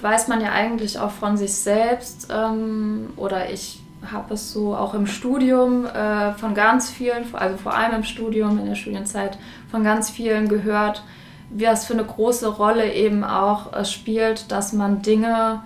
weiß 0.00 0.28
man 0.28 0.40
ja 0.40 0.52
eigentlich 0.52 0.98
auch 0.98 1.10
von 1.10 1.36
sich 1.36 1.52
selbst 1.52 2.28
ähm, 2.30 3.08
oder 3.16 3.52
ich 3.52 3.80
habe 4.10 4.34
es 4.34 4.52
so 4.52 4.74
auch 4.74 4.94
im 4.94 5.06
Studium 5.06 5.86
äh, 5.86 6.32
von 6.34 6.54
ganz 6.54 6.90
vielen, 6.90 7.34
also 7.34 7.56
vor 7.56 7.74
allem 7.74 7.96
im 7.96 8.04
Studium, 8.04 8.58
in 8.58 8.66
der 8.66 8.74
Studienzeit, 8.74 9.38
von 9.70 9.84
ganz 9.84 10.10
vielen 10.10 10.48
gehört, 10.48 11.02
wie 11.50 11.64
es 11.64 11.84
für 11.86 11.94
eine 11.94 12.04
große 12.04 12.48
Rolle 12.48 12.92
eben 12.92 13.24
auch 13.24 13.72
äh, 13.72 13.84
spielt, 13.84 14.50
dass 14.52 14.72
man 14.72 15.02
Dinge 15.02 15.62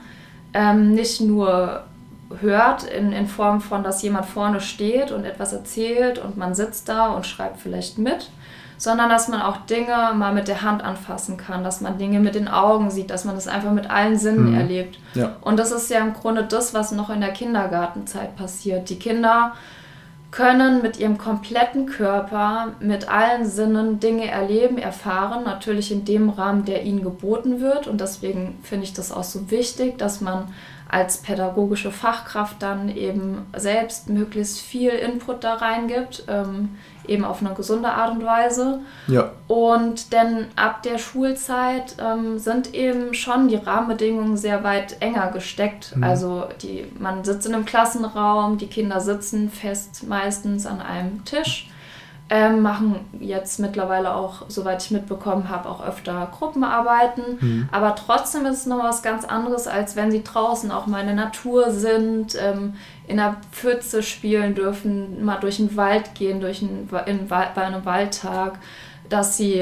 ähm, 0.54 0.94
nicht 0.94 1.20
nur 1.20 1.84
hört 2.40 2.84
in, 2.84 3.12
in 3.12 3.26
Form 3.26 3.60
von, 3.60 3.82
dass 3.82 4.02
jemand 4.02 4.26
vorne 4.26 4.60
steht 4.60 5.10
und 5.10 5.24
etwas 5.24 5.52
erzählt 5.52 6.18
und 6.18 6.36
man 6.36 6.54
sitzt 6.54 6.88
da 6.88 7.08
und 7.08 7.26
schreibt 7.26 7.60
vielleicht 7.60 7.98
mit, 7.98 8.30
sondern 8.76 9.08
dass 9.08 9.28
man 9.28 9.42
auch 9.42 9.58
Dinge 9.66 10.12
mal 10.14 10.32
mit 10.32 10.48
der 10.48 10.62
Hand 10.62 10.82
anfassen 10.82 11.36
kann, 11.36 11.64
dass 11.64 11.80
man 11.80 11.98
Dinge 11.98 12.20
mit 12.20 12.34
den 12.34 12.48
Augen 12.48 12.90
sieht, 12.90 13.10
dass 13.10 13.24
man 13.24 13.34
das 13.34 13.48
einfach 13.48 13.72
mit 13.72 13.90
allen 13.90 14.18
Sinnen 14.18 14.50
mhm. 14.50 14.58
erlebt. 14.58 14.98
Ja. 15.14 15.36
Und 15.40 15.58
das 15.58 15.72
ist 15.72 15.90
ja 15.90 16.00
im 16.00 16.14
Grunde 16.14 16.44
das, 16.44 16.74
was 16.74 16.92
noch 16.92 17.10
in 17.10 17.20
der 17.20 17.32
Kindergartenzeit 17.32 18.36
passiert. 18.36 18.90
Die 18.90 18.98
Kinder 18.98 19.52
können 20.32 20.80
mit 20.80 20.98
ihrem 20.98 21.18
kompletten 21.18 21.86
Körper, 21.86 22.72
mit 22.80 23.08
allen 23.08 23.44
Sinnen 23.44 24.00
Dinge 24.00 24.30
erleben, 24.30 24.78
erfahren, 24.78 25.44
natürlich 25.44 25.92
in 25.92 26.06
dem 26.06 26.30
Rahmen, 26.30 26.64
der 26.64 26.84
ihnen 26.84 27.02
geboten 27.02 27.60
wird. 27.60 27.86
Und 27.86 28.00
deswegen 28.00 28.58
finde 28.62 28.84
ich 28.84 28.94
das 28.94 29.12
auch 29.12 29.24
so 29.24 29.50
wichtig, 29.50 29.98
dass 29.98 30.22
man 30.22 30.48
als 30.88 31.18
pädagogische 31.18 31.90
Fachkraft 31.90 32.62
dann 32.62 32.88
eben 32.88 33.46
selbst 33.56 34.08
möglichst 34.08 34.60
viel 34.60 34.90
Input 34.90 35.44
da 35.44 35.54
reingibt, 35.54 36.24
ähm, 36.28 36.76
eben 37.06 37.24
auf 37.24 37.40
eine 37.40 37.54
gesunde 37.54 37.88
Art 37.88 38.12
und 38.12 38.24
Weise. 38.24 38.80
Ja. 39.06 39.30
Und 39.48 40.12
denn 40.12 40.46
ab 40.56 40.82
der 40.82 40.98
Schulzeit 40.98 41.96
ähm, 41.98 42.38
sind 42.38 42.74
eben 42.74 43.14
schon 43.14 43.48
die 43.48 43.56
Rahmenbedingungen 43.56 44.36
sehr 44.36 44.64
weit 44.64 44.96
enger 45.00 45.30
gesteckt. 45.32 45.96
Mhm. 45.96 46.04
Also 46.04 46.44
die, 46.62 46.86
man 46.98 47.24
sitzt 47.24 47.46
in 47.46 47.54
einem 47.54 47.64
Klassenraum, 47.64 48.58
die 48.58 48.68
Kinder 48.68 49.00
sitzen 49.00 49.50
fest 49.50 50.06
meistens 50.06 50.66
an 50.66 50.80
einem 50.80 51.24
Tisch 51.24 51.68
ähm, 52.34 52.62
machen 52.62 53.00
jetzt 53.20 53.60
mittlerweile 53.60 54.14
auch, 54.14 54.44
soweit 54.48 54.82
ich 54.82 54.90
mitbekommen 54.90 55.50
habe, 55.50 55.68
auch 55.68 55.86
öfter 55.86 56.30
Gruppenarbeiten. 56.32 57.24
Mhm. 57.38 57.68
Aber 57.70 57.94
trotzdem 57.94 58.46
ist 58.46 58.60
es 58.60 58.66
noch 58.66 58.82
was 58.82 59.02
ganz 59.02 59.26
anderes, 59.26 59.66
als 59.66 59.96
wenn 59.96 60.10
sie 60.10 60.24
draußen 60.24 60.70
auch 60.70 60.86
mal 60.86 61.00
in 61.00 61.08
der 61.08 61.16
Natur 61.16 61.70
sind, 61.72 62.34
ähm, 62.40 62.74
in 63.12 63.18
der 63.18 63.36
Pfütze 63.52 64.02
spielen 64.02 64.54
dürfen, 64.54 65.22
mal 65.22 65.38
durch 65.38 65.58
den 65.58 65.76
Wald 65.76 66.14
gehen, 66.14 66.40
durch 66.40 66.62
einen, 66.62 66.88
in, 67.06 67.28
bei 67.28 67.54
einem 67.54 67.84
Waldtag, 67.84 68.58
dass 69.10 69.36
sie 69.36 69.58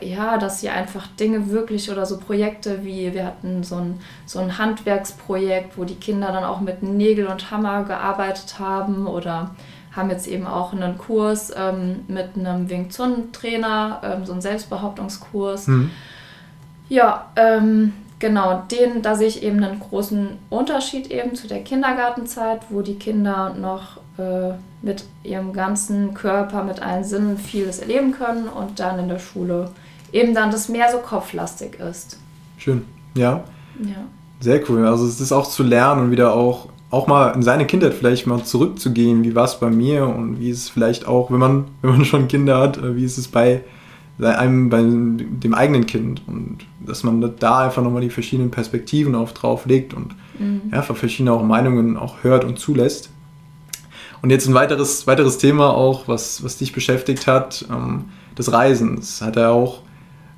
ja, 0.00 0.38
dass 0.38 0.60
sie 0.60 0.68
einfach 0.68 1.06
Dinge 1.18 1.50
wirklich 1.50 1.90
oder 1.90 2.06
so 2.06 2.18
Projekte 2.18 2.84
wie 2.84 3.12
wir 3.12 3.26
hatten 3.26 3.62
so 3.62 3.76
ein, 3.76 4.00
so 4.26 4.38
ein 4.38 4.58
Handwerksprojekt, 4.58 5.76
wo 5.76 5.84
die 5.84 5.96
Kinder 5.96 6.32
dann 6.32 6.44
auch 6.44 6.60
mit 6.60 6.82
Nägel 6.82 7.26
und 7.26 7.50
Hammer 7.50 7.84
gearbeitet 7.84 8.58
haben 8.58 9.06
oder 9.06 9.54
haben 9.92 10.10
jetzt 10.10 10.28
eben 10.28 10.46
auch 10.46 10.72
einen 10.72 10.98
Kurs 10.98 11.52
ähm, 11.56 12.04
mit 12.08 12.30
einem 12.36 12.70
Wing 12.70 12.90
Chun 12.90 13.32
Trainer, 13.32 14.00
ähm, 14.04 14.24
so 14.24 14.32
einen 14.32 14.42
Selbstbehauptungskurs. 14.42 15.66
Mhm. 15.66 15.90
Ja, 16.88 17.26
ähm, 17.36 17.92
genau, 18.18 18.62
den, 18.70 19.02
da 19.02 19.14
sehe 19.14 19.28
ich 19.28 19.42
eben 19.42 19.62
einen 19.62 19.80
großen 19.80 20.38
Unterschied 20.50 21.10
eben 21.10 21.34
zu 21.34 21.48
der 21.48 21.62
Kindergartenzeit, 21.62 22.60
wo 22.70 22.82
die 22.82 22.96
Kinder 22.96 23.54
noch 23.54 23.98
äh, 24.18 24.54
mit 24.82 25.04
ihrem 25.22 25.52
ganzen 25.52 26.14
Körper, 26.14 26.64
mit 26.64 26.80
allen 26.82 27.04
Sinnen 27.04 27.38
vieles 27.38 27.78
erleben 27.78 28.12
können 28.12 28.48
und 28.48 28.78
dann 28.80 28.98
in 28.98 29.08
der 29.08 29.18
Schule 29.18 29.70
eben 30.12 30.34
dann 30.34 30.50
das 30.50 30.68
mehr 30.68 30.90
so 30.90 30.98
kopflastig 30.98 31.78
ist. 31.80 32.18
Schön, 32.56 32.84
ja. 33.14 33.44
Ja. 33.82 34.04
Sehr 34.40 34.68
cool. 34.68 34.86
Also 34.86 35.06
es 35.06 35.20
ist 35.20 35.32
auch 35.32 35.48
zu 35.48 35.62
lernen 35.62 36.04
und 36.04 36.10
wieder 36.10 36.34
auch 36.34 36.68
auch 36.90 37.06
mal 37.06 37.34
in 37.34 37.42
seine 37.42 37.66
Kindheit 37.66 37.94
vielleicht 37.94 38.26
mal 38.26 38.42
zurückzugehen, 38.42 39.24
wie 39.24 39.34
war 39.34 39.44
es 39.44 39.60
bei 39.60 39.68
mir 39.68 40.06
und 40.06 40.40
wie 40.40 40.50
ist 40.50 40.58
es 40.58 40.68
vielleicht 40.70 41.06
auch, 41.06 41.30
wenn 41.30 41.38
man, 41.38 41.64
wenn 41.82 41.90
man 41.90 42.04
schon 42.04 42.28
Kinder 42.28 42.58
hat, 42.58 42.78
äh, 42.78 42.96
wie 42.96 43.04
ist 43.04 43.18
es 43.18 43.28
bei 43.28 43.62
einem, 44.20 44.68
bei 44.68 44.82
dem 44.82 45.54
eigenen 45.54 45.86
Kind 45.86 46.22
und 46.26 46.58
dass 46.84 47.04
man 47.04 47.34
da 47.38 47.60
einfach 47.60 47.82
nochmal 47.82 48.02
die 48.02 48.10
verschiedenen 48.10 48.50
Perspektiven 48.50 49.14
auf 49.14 49.32
drauf 49.32 49.66
legt 49.66 49.94
und 49.94 50.14
mhm. 50.38 50.62
ja, 50.72 50.82
verschiedene 50.82 51.32
auch 51.32 51.44
Meinungen 51.44 51.96
auch 51.96 52.24
hört 52.24 52.44
und 52.44 52.58
zulässt. 52.58 53.10
Und 54.20 54.30
jetzt 54.30 54.48
ein 54.48 54.54
weiteres, 54.54 55.06
weiteres 55.06 55.38
Thema 55.38 55.72
auch, 55.72 56.08
was, 56.08 56.42
was 56.42 56.58
dich 56.58 56.72
beschäftigt 56.72 57.26
hat, 57.26 57.66
ähm, 57.70 58.06
das 58.34 58.52
Reisen. 58.52 58.96
Das 58.96 59.22
hat 59.22 59.36
er 59.36 59.52
auch 59.52 59.82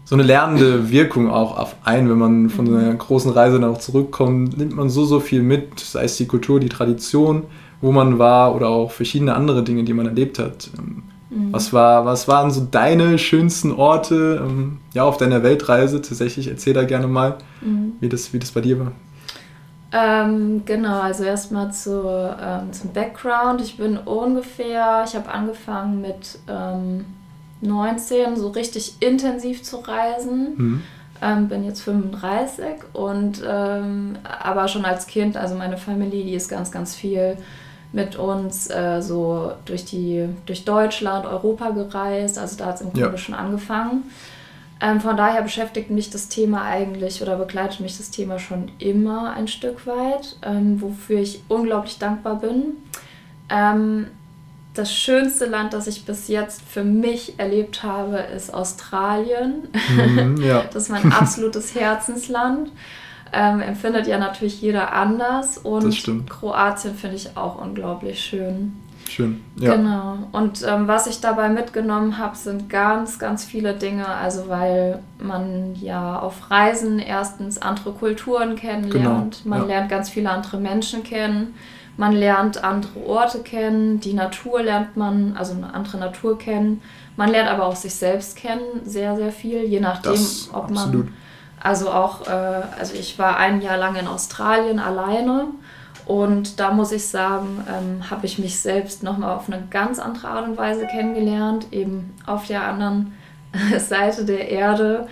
so 0.04 0.16
eine 0.16 0.24
lernende 0.24 0.90
Wirkung 0.90 1.30
auch 1.30 1.56
auf 1.56 1.76
ein, 1.84 2.10
wenn 2.10 2.18
man 2.18 2.50
von 2.50 2.66
so 2.66 2.74
einer 2.74 2.92
großen 2.94 3.30
Reise 3.30 3.60
dann 3.60 3.70
auch 3.70 3.78
zurückkommt, 3.78 4.58
nimmt 4.58 4.74
man 4.74 4.90
so, 4.90 5.04
so 5.04 5.20
viel 5.20 5.42
mit, 5.42 5.78
sei 5.78 6.04
es 6.04 6.16
die 6.16 6.26
Kultur, 6.26 6.60
die 6.60 6.68
Tradition, 6.68 7.44
wo 7.80 7.92
man 7.92 8.18
war 8.18 8.54
oder 8.54 8.68
auch 8.68 8.90
verschiedene 8.90 9.34
andere 9.34 9.62
Dinge, 9.62 9.84
die 9.84 9.94
man 9.94 10.06
erlebt 10.06 10.38
hat. 10.38 10.70
Ähm, 10.76 11.04
mhm. 11.30 11.52
Was, 11.52 11.72
war, 11.72 12.04
was 12.04 12.28
waren 12.28 12.50
so 12.50 12.66
deine 12.70 13.18
schönsten 13.18 13.72
Orte 13.72 14.44
ähm, 14.44 14.78
ja, 14.92 15.04
auf 15.04 15.16
deiner 15.16 15.42
Weltreise? 15.42 16.02
Tatsächlich, 16.02 16.48
erzähl 16.48 16.74
da 16.74 16.84
gerne 16.84 17.06
mal, 17.06 17.38
mhm. 17.60 17.94
wie, 18.00 18.08
das, 18.08 18.32
wie 18.32 18.38
das 18.38 18.50
bei 18.50 18.60
dir 18.60 18.78
war. 18.78 18.92
Ähm, 19.92 20.62
genau, 20.64 21.00
also 21.00 21.24
erstmal 21.24 21.72
zu, 21.72 22.02
ähm, 22.40 22.72
zum 22.72 22.92
Background. 22.92 23.60
Ich 23.60 23.76
bin 23.76 23.96
ungefähr, 23.96 25.04
ich 25.06 25.16
habe 25.16 25.28
angefangen 25.30 26.00
mit 26.00 26.38
ähm, 26.48 27.06
19 27.60 28.36
so 28.36 28.48
richtig 28.48 28.96
intensiv 29.00 29.62
zu 29.62 29.78
reisen. 29.78 30.54
Mhm. 30.56 30.82
Ähm, 31.22 31.48
bin 31.48 31.64
jetzt 31.64 31.82
35 31.82 32.64
und 32.94 33.42
ähm, 33.46 34.16
aber 34.22 34.68
schon 34.68 34.86
als 34.86 35.06
Kind, 35.06 35.36
also 35.36 35.54
meine 35.54 35.76
Familie, 35.76 36.24
die 36.24 36.32
ist 36.32 36.48
ganz, 36.48 36.70
ganz 36.70 36.94
viel 36.94 37.36
mit 37.92 38.16
uns 38.16 38.70
äh, 38.70 39.00
so 39.00 39.52
durch 39.64 39.84
die 39.84 40.28
durch 40.46 40.64
Deutschland, 40.64 41.26
Europa 41.26 41.70
gereist. 41.70 42.38
Also 42.38 42.56
da 42.56 42.66
hat 42.66 42.76
es 42.76 42.80
im 42.82 42.92
Grunde 42.92 43.10
ja. 43.10 43.18
schon 43.18 43.34
angefangen. 43.34 44.04
Ähm, 44.80 45.00
von 45.00 45.16
daher 45.16 45.42
beschäftigt 45.42 45.90
mich 45.90 46.08
das 46.08 46.28
Thema 46.28 46.62
eigentlich 46.62 47.20
oder 47.20 47.36
begleitet 47.36 47.80
mich 47.80 47.98
das 47.98 48.10
Thema 48.10 48.38
schon 48.38 48.70
immer 48.78 49.32
ein 49.34 49.46
Stück 49.46 49.86
weit, 49.86 50.36
ähm, 50.42 50.80
wofür 50.80 51.20
ich 51.20 51.42
unglaublich 51.48 51.98
dankbar 51.98 52.36
bin. 52.36 52.76
Ähm, 53.50 54.06
das 54.72 54.94
schönste 54.94 55.46
Land, 55.46 55.74
das 55.74 55.86
ich 55.86 56.04
bis 56.04 56.28
jetzt 56.28 56.62
für 56.62 56.84
mich 56.84 57.38
erlebt 57.38 57.82
habe, 57.82 58.18
ist 58.18 58.54
Australien. 58.54 59.68
Mhm, 59.88 60.40
ja. 60.42 60.64
Das 60.72 60.84
ist 60.84 60.88
mein 60.88 61.12
absolutes 61.12 61.74
Herzensland. 61.74 62.70
Ähm, 63.32 63.60
empfindet 63.60 64.06
ja 64.06 64.18
natürlich 64.18 64.60
jeder 64.60 64.92
anders. 64.92 65.58
Und 65.58 66.28
Kroatien 66.28 66.94
finde 66.94 67.16
ich 67.16 67.36
auch 67.36 67.60
unglaublich 67.60 68.20
schön. 68.20 68.76
Schön, 69.08 69.40
ja. 69.56 69.74
Genau. 69.74 70.18
Und 70.30 70.62
ähm, 70.62 70.86
was 70.86 71.08
ich 71.08 71.20
dabei 71.20 71.48
mitgenommen 71.48 72.18
habe, 72.18 72.36
sind 72.36 72.68
ganz, 72.68 73.18
ganz 73.18 73.44
viele 73.44 73.74
Dinge. 73.74 74.06
Also, 74.06 74.48
weil 74.48 75.00
man 75.18 75.74
ja 75.74 76.18
auf 76.18 76.50
Reisen 76.50 76.98
erstens 77.00 77.60
andere 77.60 77.92
Kulturen 77.92 78.54
kennenlernt, 78.54 79.42
genau, 79.42 79.56
man 79.56 79.68
ja. 79.68 79.76
lernt 79.76 79.90
ganz 79.90 80.10
viele 80.10 80.30
andere 80.30 80.58
Menschen 80.58 81.02
kennen 81.02 81.54
man 82.00 82.12
lernt 82.12 82.64
andere 82.64 83.04
Orte 83.06 83.40
kennen, 83.40 84.00
die 84.00 84.14
Natur 84.14 84.62
lernt 84.62 84.96
man, 84.96 85.36
also 85.36 85.52
eine 85.52 85.74
andere 85.74 85.98
Natur 85.98 86.38
kennen. 86.38 86.80
Man 87.16 87.28
lernt 87.28 87.50
aber 87.50 87.66
auch 87.66 87.76
sich 87.76 87.94
selbst 87.94 88.36
kennen, 88.36 88.62
sehr, 88.84 89.16
sehr 89.16 89.30
viel, 89.30 89.64
je 89.64 89.80
nachdem, 89.80 90.12
das, 90.12 90.48
ob 90.50 90.70
absolut. 90.70 91.08
Also 91.60 91.90
auch, 91.90 92.26
äh, 92.26 92.30
also 92.78 92.94
ich 92.94 93.18
war 93.18 93.36
ein 93.36 93.60
Jahr 93.60 93.76
lang 93.76 93.96
in 93.96 94.06
Australien 94.06 94.78
alleine 94.78 95.46
und 96.06 96.58
da 96.58 96.72
muss 96.72 96.90
ich 96.92 97.06
sagen, 97.06 97.64
ähm, 97.68 98.10
habe 98.10 98.26
ich 98.26 98.38
mich 98.38 98.58
selbst 98.58 99.02
nochmal 99.02 99.36
auf 99.36 99.48
eine 99.48 99.62
ganz 99.70 99.98
andere 99.98 100.28
Art 100.28 100.48
und 100.48 100.56
Weise 100.56 100.86
kennengelernt, 100.86 101.66
eben 101.70 102.16
auf 102.26 102.46
der 102.46 102.64
anderen 102.64 103.14
Seite 103.78 104.24
der 104.24 104.48
Erde 104.48 105.06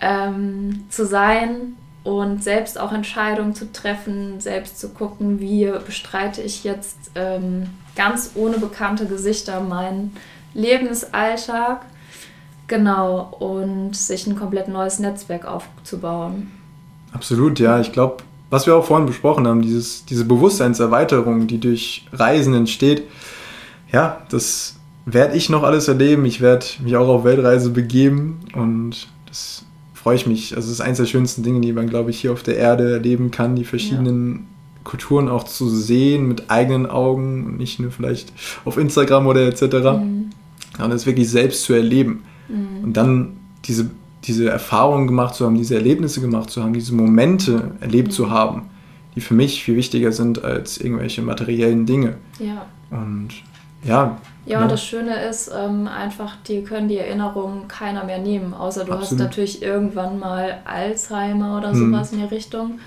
ähm, 0.00 0.86
zu 0.88 1.06
sein, 1.06 1.76
und 2.04 2.42
selbst 2.42 2.78
auch 2.78 2.92
Entscheidungen 2.92 3.54
zu 3.54 3.72
treffen, 3.72 4.40
selbst 4.40 4.80
zu 4.80 4.88
gucken, 4.90 5.40
wie 5.40 5.72
bestreite 5.84 6.42
ich 6.42 6.64
jetzt 6.64 6.98
ähm, 7.14 7.70
ganz 7.94 8.32
ohne 8.34 8.58
bekannte 8.58 9.06
Gesichter 9.06 9.60
meinen 9.60 10.16
Lebensalltag. 10.52 11.82
Genau, 12.72 13.36
und 13.38 13.94
sich 13.94 14.26
ein 14.26 14.34
komplett 14.34 14.66
neues 14.66 14.98
Netzwerk 14.98 15.44
aufzubauen. 15.44 16.50
Absolut, 17.12 17.60
ja. 17.60 17.78
Ich 17.80 17.92
glaube, 17.92 18.22
was 18.48 18.66
wir 18.66 18.74
auch 18.74 18.86
vorhin 18.86 19.04
besprochen 19.04 19.46
haben, 19.46 19.60
dieses, 19.60 20.06
diese 20.06 20.24
Bewusstseinserweiterung, 20.24 21.46
die 21.46 21.60
durch 21.60 22.06
Reisen 22.14 22.54
entsteht, 22.54 23.02
ja, 23.92 24.22
das 24.30 24.76
werde 25.04 25.36
ich 25.36 25.50
noch 25.50 25.64
alles 25.64 25.86
erleben. 25.86 26.24
Ich 26.24 26.40
werde 26.40 26.64
mich 26.82 26.96
auch 26.96 27.08
auf 27.08 27.24
Weltreise 27.24 27.68
begeben 27.68 28.40
und 28.54 29.06
das 29.26 29.66
freue 29.92 30.16
ich 30.16 30.26
mich. 30.26 30.56
Also 30.56 30.68
es 30.68 30.72
ist 30.72 30.80
eines 30.80 30.96
der 30.96 31.04
schönsten 31.04 31.42
Dinge, 31.42 31.60
die 31.60 31.74
man, 31.74 31.90
glaube 31.90 32.08
ich, 32.08 32.20
hier 32.22 32.32
auf 32.32 32.42
der 32.42 32.56
Erde 32.56 32.90
erleben 32.90 33.30
kann, 33.30 33.54
die 33.54 33.66
verschiedenen 33.66 34.32
ja. 34.32 34.40
Kulturen 34.84 35.28
auch 35.28 35.44
zu 35.44 35.68
sehen 35.68 36.26
mit 36.26 36.50
eigenen 36.50 36.86
Augen 36.86 37.44
und 37.44 37.58
nicht 37.58 37.80
nur 37.80 37.90
vielleicht 37.90 38.32
auf 38.64 38.78
Instagram 38.78 39.26
oder 39.26 39.42
etc. 39.42 39.60
Mhm. 39.62 40.30
Sondern 40.78 40.96
es 40.96 41.04
wirklich 41.04 41.28
selbst 41.28 41.64
zu 41.64 41.74
erleben. 41.74 42.24
Mhm. 42.52 42.84
Und 42.84 42.96
dann 42.96 43.36
diese, 43.64 43.90
diese 44.24 44.50
Erfahrungen 44.50 45.06
gemacht 45.06 45.34
zu 45.34 45.46
haben, 45.46 45.56
diese 45.56 45.74
Erlebnisse 45.74 46.20
gemacht 46.20 46.50
zu 46.50 46.62
haben, 46.62 46.72
diese 46.72 46.94
Momente 46.94 47.72
erlebt 47.80 48.08
mhm. 48.08 48.12
zu 48.12 48.30
haben, 48.30 48.62
die 49.14 49.20
für 49.20 49.34
mich 49.34 49.62
viel 49.62 49.76
wichtiger 49.76 50.12
sind 50.12 50.44
als 50.44 50.78
irgendwelche 50.78 51.22
materiellen 51.22 51.86
Dinge. 51.86 52.16
Ja. 52.38 52.66
Und 52.90 53.30
ja. 53.84 54.18
Ja, 54.44 54.62
und 54.62 54.70
das 54.70 54.84
Schöne 54.84 55.24
ist 55.24 55.50
ähm, 55.56 55.86
einfach, 55.86 56.36
die 56.48 56.62
können 56.62 56.88
die 56.88 56.98
Erinnerungen 56.98 57.68
keiner 57.68 58.04
mehr 58.04 58.18
nehmen, 58.18 58.54
außer 58.54 58.84
du 58.84 58.92
Absolut. 58.92 59.10
hast 59.10 59.18
natürlich 59.18 59.62
irgendwann 59.62 60.18
mal 60.18 60.58
Alzheimer 60.64 61.58
oder 61.58 61.70
hm. 61.70 61.92
sowas 61.92 62.10
hm. 62.10 62.18
in 62.18 62.28
die 62.28 62.34
Richtung. 62.34 62.78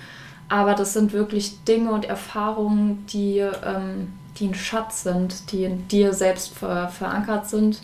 Aber 0.49 0.73
das 0.73 0.93
sind 0.93 1.13
wirklich 1.13 1.63
Dinge 1.63 1.91
und 1.91 2.05
Erfahrungen, 2.05 3.05
die, 3.07 3.39
ähm, 3.39 4.13
die 4.37 4.47
ein 4.47 4.53
Schatz 4.53 5.03
sind, 5.03 5.51
die 5.51 5.63
in 5.63 5.87
dir 5.87 6.13
selbst 6.13 6.57
ver 6.57 6.89
verankert 6.89 7.49
sind. 7.49 7.81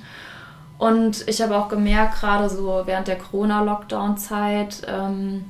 Und 0.81 1.27
ich 1.27 1.43
habe 1.43 1.55
auch 1.55 1.69
gemerkt, 1.69 2.21
gerade 2.21 2.50
so 2.50 2.81
während 2.85 3.07
der 3.07 3.19
Corona-Lockdown-Zeit, 3.19 4.81
ähm, 4.88 5.45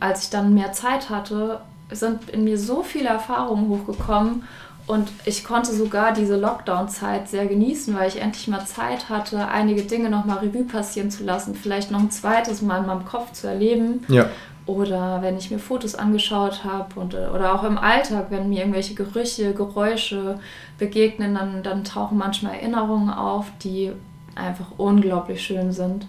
als 0.00 0.24
ich 0.24 0.30
dann 0.30 0.54
mehr 0.54 0.72
Zeit 0.72 1.10
hatte, 1.10 1.60
sind 1.90 2.30
in 2.30 2.42
mir 2.42 2.56
so 2.58 2.82
viele 2.82 3.10
Erfahrungen 3.10 3.68
hochgekommen 3.68 4.44
und 4.86 5.12
ich 5.26 5.44
konnte 5.44 5.74
sogar 5.74 6.14
diese 6.14 6.36
Lockdown-Zeit 6.36 7.28
sehr 7.28 7.44
genießen, 7.44 7.94
weil 7.94 8.08
ich 8.08 8.22
endlich 8.22 8.48
mal 8.48 8.64
Zeit 8.64 9.10
hatte, 9.10 9.48
einige 9.48 9.82
Dinge 9.82 10.08
nochmal 10.08 10.38
Revue 10.38 10.64
passieren 10.64 11.10
zu 11.10 11.24
lassen, 11.24 11.54
vielleicht 11.54 11.90
noch 11.90 12.00
ein 12.00 12.10
zweites 12.10 12.62
Mal 12.62 12.78
in 12.78 12.86
meinem 12.86 13.04
Kopf 13.04 13.32
zu 13.32 13.48
erleben. 13.48 14.02
Ja. 14.08 14.30
Oder 14.64 15.20
wenn 15.20 15.36
ich 15.36 15.50
mir 15.50 15.58
Fotos 15.58 15.94
angeschaut 15.94 16.64
habe 16.64 16.98
und 16.98 17.12
oder 17.14 17.54
auch 17.54 17.64
im 17.64 17.76
Alltag, 17.76 18.28
wenn 18.30 18.48
mir 18.48 18.60
irgendwelche 18.60 18.94
Gerüche, 18.94 19.52
Geräusche 19.52 20.40
begegnen, 20.78 21.34
dann, 21.34 21.62
dann 21.62 21.84
tauchen 21.84 22.16
manchmal 22.16 22.54
Erinnerungen 22.54 23.10
auf, 23.10 23.44
die 23.62 23.92
einfach 24.34 24.66
unglaublich 24.76 25.42
schön 25.42 25.72
sind. 25.72 26.06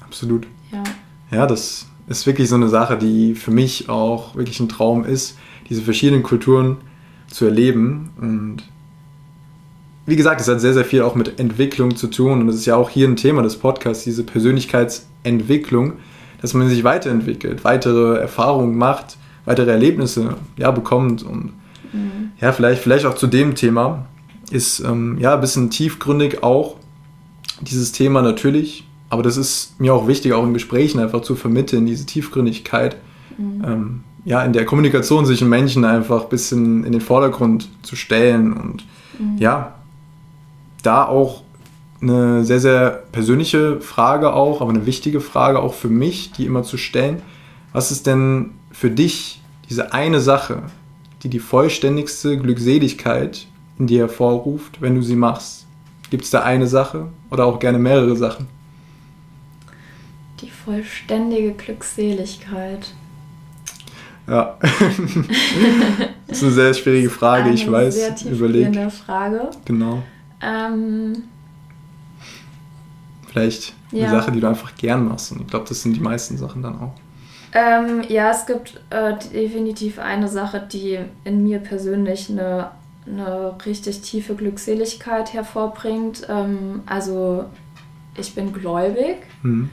Absolut. 0.00 0.46
Ja. 0.72 0.82
Ja, 1.30 1.46
das 1.46 1.86
ist 2.08 2.26
wirklich 2.26 2.48
so 2.48 2.56
eine 2.56 2.68
Sache, 2.68 2.98
die 2.98 3.34
für 3.34 3.52
mich 3.52 3.88
auch 3.88 4.34
wirklich 4.34 4.58
ein 4.60 4.68
Traum 4.68 5.04
ist, 5.04 5.38
diese 5.68 5.82
verschiedenen 5.82 6.22
Kulturen 6.22 6.78
zu 7.28 7.44
erleben. 7.44 8.10
Und 8.20 8.64
wie 10.06 10.16
gesagt, 10.16 10.40
es 10.40 10.48
hat 10.48 10.60
sehr, 10.60 10.74
sehr 10.74 10.84
viel 10.84 11.02
auch 11.02 11.14
mit 11.14 11.38
Entwicklung 11.38 11.94
zu 11.94 12.08
tun. 12.08 12.40
Und 12.40 12.46
das 12.48 12.56
ist 12.56 12.66
ja 12.66 12.74
auch 12.74 12.90
hier 12.90 13.06
ein 13.06 13.16
Thema 13.16 13.42
des 13.42 13.56
Podcasts, 13.56 14.02
diese 14.02 14.24
Persönlichkeitsentwicklung, 14.24 15.94
dass 16.40 16.52
man 16.54 16.68
sich 16.68 16.82
weiterentwickelt, 16.82 17.62
weitere 17.62 18.18
Erfahrungen 18.18 18.76
macht, 18.76 19.16
weitere 19.44 19.70
Erlebnisse 19.70 20.34
ja, 20.56 20.72
bekommt. 20.72 21.22
Und 21.22 21.52
mhm. 21.92 22.32
ja, 22.40 22.50
vielleicht, 22.52 22.82
vielleicht 22.82 23.06
auch 23.06 23.14
zu 23.14 23.28
dem 23.28 23.54
Thema 23.54 24.06
ist 24.50 24.80
ähm, 24.80 25.16
ja 25.20 25.34
ein 25.34 25.40
bisschen 25.40 25.70
tiefgründig 25.70 26.42
auch 26.42 26.79
dieses 27.60 27.92
Thema 27.92 28.22
natürlich. 28.22 28.84
Aber 29.08 29.22
das 29.22 29.36
ist 29.36 29.80
mir 29.80 29.94
auch 29.94 30.06
wichtig, 30.06 30.32
auch 30.32 30.44
in 30.44 30.54
Gesprächen 30.54 31.00
einfach 31.00 31.22
zu 31.22 31.34
vermitteln, 31.34 31.86
diese 31.86 32.06
Tiefgründigkeit. 32.06 32.96
Mhm. 33.36 33.64
Ähm, 33.66 34.00
ja, 34.24 34.44
in 34.44 34.52
der 34.52 34.64
Kommunikation 34.64 35.26
zwischen 35.26 35.48
Menschen 35.48 35.84
einfach 35.84 36.24
ein 36.24 36.28
bisschen 36.28 36.84
in 36.84 36.92
den 36.92 37.00
Vordergrund 37.00 37.68
zu 37.82 37.96
stellen 37.96 38.52
und 38.52 38.84
mhm. 39.18 39.38
ja, 39.38 39.74
da 40.82 41.06
auch 41.06 41.42
eine 42.00 42.44
sehr, 42.44 42.60
sehr 42.60 43.02
persönliche 43.12 43.80
Frage 43.80 44.32
auch, 44.32 44.60
aber 44.60 44.70
eine 44.70 44.86
wichtige 44.86 45.20
Frage 45.20 45.60
auch 45.60 45.74
für 45.74 45.88
mich, 45.88 46.32
die 46.32 46.46
immer 46.46 46.62
zu 46.62 46.76
stellen. 46.76 47.22
Was 47.72 47.90
ist 47.90 48.06
denn 48.06 48.52
für 48.72 48.90
dich 48.90 49.42
diese 49.68 49.92
eine 49.92 50.20
Sache, 50.20 50.62
die 51.22 51.28
die 51.28 51.38
vollständigste 51.38 52.38
Glückseligkeit 52.38 53.46
in 53.78 53.86
dir 53.86 54.00
hervorruft, 54.00 54.80
wenn 54.80 54.94
du 54.94 55.02
sie 55.02 55.16
machst? 55.16 55.59
Gibt 56.10 56.24
es 56.24 56.30
da 56.30 56.42
eine 56.42 56.66
Sache 56.66 57.08
oder 57.30 57.46
auch 57.46 57.58
gerne 57.58 57.78
mehrere 57.78 58.16
Sachen? 58.16 58.48
Die 60.40 60.50
vollständige 60.50 61.52
Glückseligkeit. 61.52 62.94
Ja. 64.26 64.58
das 66.26 66.38
ist 66.38 66.42
eine 66.42 66.52
sehr 66.52 66.74
schwierige 66.74 67.10
Frage, 67.10 67.44
eine 67.44 67.54
ich 67.54 67.70
weiß. 67.70 67.94
Sehr 67.94 68.14
tiefgehende 68.14 68.90
Frage. 68.90 69.50
Genau. 69.64 70.02
Ähm, 70.42 71.24
Vielleicht 73.30 73.74
eine 73.92 74.00
ja. 74.00 74.10
Sache, 74.10 74.32
die 74.32 74.40
du 74.40 74.48
einfach 74.48 74.74
gern 74.74 75.06
machst. 75.06 75.30
Und 75.30 75.42
ich 75.42 75.46
glaube, 75.46 75.66
das 75.68 75.82
sind 75.82 75.94
die 75.94 76.00
meisten 76.00 76.36
Sachen 76.36 76.62
dann 76.62 76.80
auch. 76.80 76.94
Ähm, 77.52 78.02
ja, 78.08 78.30
es 78.30 78.46
gibt 78.46 78.80
äh, 78.90 79.14
definitiv 79.32 79.98
eine 79.98 80.28
Sache, 80.28 80.66
die 80.72 80.98
in 81.24 81.42
mir 81.44 81.58
persönlich 81.58 82.30
eine, 82.30 82.70
eine 83.06 83.54
richtig 83.64 84.02
tiefe 84.02 84.34
Glückseligkeit 84.34 85.32
hervorbringt. 85.32 86.26
Ähm, 86.28 86.82
also 86.86 87.46
ich 88.16 88.34
bin 88.34 88.52
gläubig 88.52 89.16
mhm. 89.42 89.70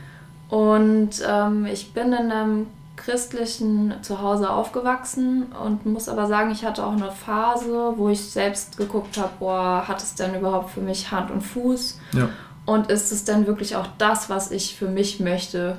und 0.49 1.09
ähm, 1.27 1.65
ich 1.65 1.93
bin 1.93 2.13
in 2.13 2.31
einem 2.31 2.67
christlichen 2.95 3.93
Zuhause 4.01 4.49
aufgewachsen 4.49 5.45
und 5.63 5.85
muss 5.85 6.09
aber 6.09 6.27
sagen, 6.27 6.51
ich 6.51 6.65
hatte 6.65 6.85
auch 6.85 6.93
eine 6.93 7.11
Phase, 7.11 7.93
wo 7.95 8.09
ich 8.09 8.21
selbst 8.21 8.75
geguckt 8.75 9.17
habe, 9.17 9.31
boah, 9.39 9.87
hat 9.87 10.01
es 10.01 10.15
denn 10.15 10.35
überhaupt 10.35 10.71
für 10.71 10.81
mich 10.81 11.11
Hand 11.11 11.31
und 11.31 11.41
Fuß? 11.41 11.99
Ja. 12.13 12.29
Und 12.65 12.89
ist 12.89 13.11
es 13.11 13.23
denn 13.23 13.47
wirklich 13.47 13.75
auch 13.75 13.87
das, 13.97 14.29
was 14.29 14.51
ich 14.51 14.75
für 14.75 14.89
mich 14.89 15.19
möchte? 15.19 15.77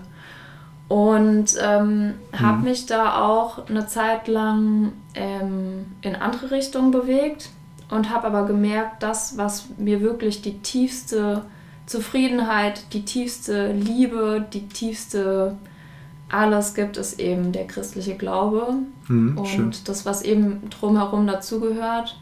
Und 0.88 1.54
ähm, 1.62 2.06
mhm. 2.06 2.14
habe 2.40 2.62
mich 2.62 2.86
da 2.86 3.22
auch 3.22 3.68
eine 3.68 3.86
Zeit 3.86 4.26
lang 4.26 4.92
ähm, 5.14 5.86
in 6.00 6.16
andere 6.16 6.50
Richtungen 6.50 6.90
bewegt 6.90 7.50
und 7.90 8.10
habe 8.10 8.26
aber 8.26 8.46
gemerkt, 8.46 9.02
das, 9.02 9.36
was 9.36 9.66
mir 9.76 10.00
wirklich 10.00 10.40
die 10.40 10.58
tiefste 10.58 11.44
Zufriedenheit, 11.86 12.92
die 12.92 13.04
tiefste 13.04 13.72
Liebe, 13.72 14.46
die 14.52 14.66
tiefste 14.68 15.56
alles 16.30 16.74
gibt, 16.74 16.96
ist 16.96 17.18
eben 17.18 17.52
der 17.52 17.66
christliche 17.66 18.16
Glaube 18.16 18.74
mhm, 19.08 19.38
und 19.38 19.46
schön. 19.46 19.72
das, 19.84 20.04
was 20.04 20.22
eben 20.22 20.68
drumherum 20.70 21.26
dazugehört. 21.26 22.18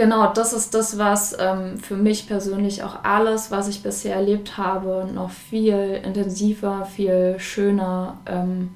Genau, 0.00 0.32
das 0.32 0.54
ist 0.54 0.72
das, 0.72 0.96
was 0.96 1.36
ähm, 1.38 1.76
für 1.76 1.94
mich 1.94 2.26
persönlich 2.26 2.82
auch 2.82 3.04
alles, 3.04 3.50
was 3.50 3.68
ich 3.68 3.82
bisher 3.82 4.16
erlebt 4.16 4.56
habe, 4.56 5.06
noch 5.12 5.28
viel 5.28 6.00
intensiver, 6.02 6.86
viel 6.86 7.34
schöner 7.38 8.16
ähm, 8.24 8.70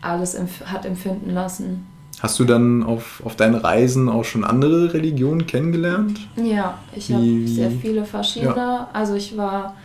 alles 0.00 0.34
empf 0.34 0.64
hat 0.64 0.86
empfinden 0.86 1.34
lassen. 1.34 1.86
Hast 2.20 2.38
du 2.38 2.44
dann 2.44 2.82
auf, 2.82 3.20
auf 3.26 3.36
deinen 3.36 3.56
Reisen 3.56 4.08
auch 4.08 4.24
schon 4.24 4.42
andere 4.42 4.94
Religionen 4.94 5.46
kennengelernt? 5.46 6.18
Ja, 6.36 6.78
ich 6.96 7.12
habe 7.12 7.46
sehr 7.46 7.70
viele 7.70 8.06
verschiedene. 8.06 8.56
Ja. 8.56 8.88
Also 8.94 9.16
ich 9.16 9.36
war 9.36 9.76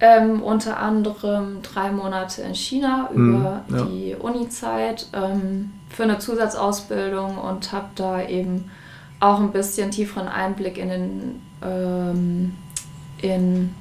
ähm, 0.00 0.42
unter 0.42 0.78
anderem 0.78 1.62
drei 1.62 1.92
Monate 1.92 2.42
in 2.42 2.56
China 2.56 3.08
mhm, 3.14 3.36
über 3.36 3.62
ja. 3.68 3.84
die 3.84 4.16
Uni-Zeit 4.18 5.06
ähm, 5.12 5.74
für 5.88 6.02
eine 6.02 6.18
Zusatzausbildung 6.18 7.38
und 7.38 7.70
habe 7.70 7.86
da 7.94 8.26
eben 8.26 8.68
auch 9.20 9.40
ein 9.40 9.52
bisschen 9.52 9.90
tieferen 9.90 10.28
Einblick 10.28 10.78
in 10.78 10.88
den 10.88 11.42
ähm, 11.62 12.52
in 13.20 13.74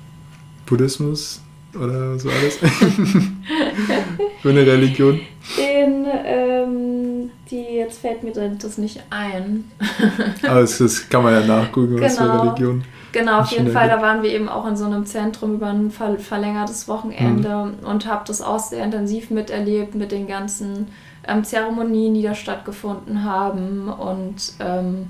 Buddhismus 0.66 1.42
oder 1.76 2.18
so 2.18 2.30
alles. 2.30 2.58
für 4.42 4.50
eine 4.50 4.66
Religion. 4.66 5.20
In 5.58 6.06
ähm, 6.26 7.32
die, 7.50 7.62
jetzt 7.78 8.00
fällt 8.00 8.24
mir 8.24 8.32
das 8.32 8.78
nicht 8.78 9.04
ein. 9.10 9.72
Aber 10.48 10.62
das, 10.62 11.10
kann 11.10 11.24
man 11.24 11.34
ja 11.34 11.46
nachgucken, 11.46 11.96
genau. 11.96 12.06
was 12.06 12.18
für 12.18 12.24
genau. 12.24 12.42
Religion. 12.42 12.84
Genau, 13.14 13.40
auf 13.40 13.52
jeden 13.52 13.72
Fall. 13.72 13.88
Da 13.88 14.02
waren 14.02 14.22
wir 14.22 14.30
eben 14.32 14.50
auch 14.50 14.68
in 14.68 14.76
so 14.76 14.86
einem 14.86 15.06
Zentrum 15.06 15.56
über 15.56 15.68
ein 15.68 15.92
verlängertes 15.92 16.88
Wochenende 16.88 17.74
mhm. 17.82 17.88
und 17.88 18.06
habe 18.06 18.24
das 18.28 18.42
auch 18.42 18.60
sehr 18.60 18.84
intensiv 18.84 19.30
miterlebt 19.30 19.96
mit 19.96 20.12
den 20.12 20.28
ganzen 20.28 20.88
ähm, 21.28 21.44
Zeremonien, 21.44 22.14
die 22.14 22.22
da 22.22 22.36
stattgefunden 22.36 23.24
haben 23.24 23.90
und 23.90 24.54
ähm, 24.60 25.08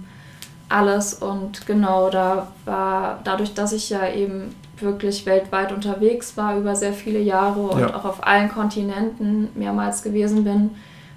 alles. 0.70 1.14
Und 1.14 1.66
genau, 1.66 2.10
da 2.10 2.48
war 2.66 3.20
dadurch, 3.24 3.54
dass 3.54 3.74
ich 3.74 3.90
ja 3.90 4.08
eben 4.10 4.56
wirklich 4.80 5.26
weltweit 5.26 5.72
unterwegs 5.72 6.38
war 6.38 6.58
über 6.58 6.76
sehr 6.76 6.94
viele 6.94 7.20
Jahre 7.20 7.60
und 7.60 7.80
ja. 7.80 7.96
auch 7.96 8.06
auf 8.06 8.26
allen 8.26 8.50
Kontinenten 8.50 9.50
mehrmals 9.56 10.04
gewesen 10.04 10.44
bin, 10.44 10.72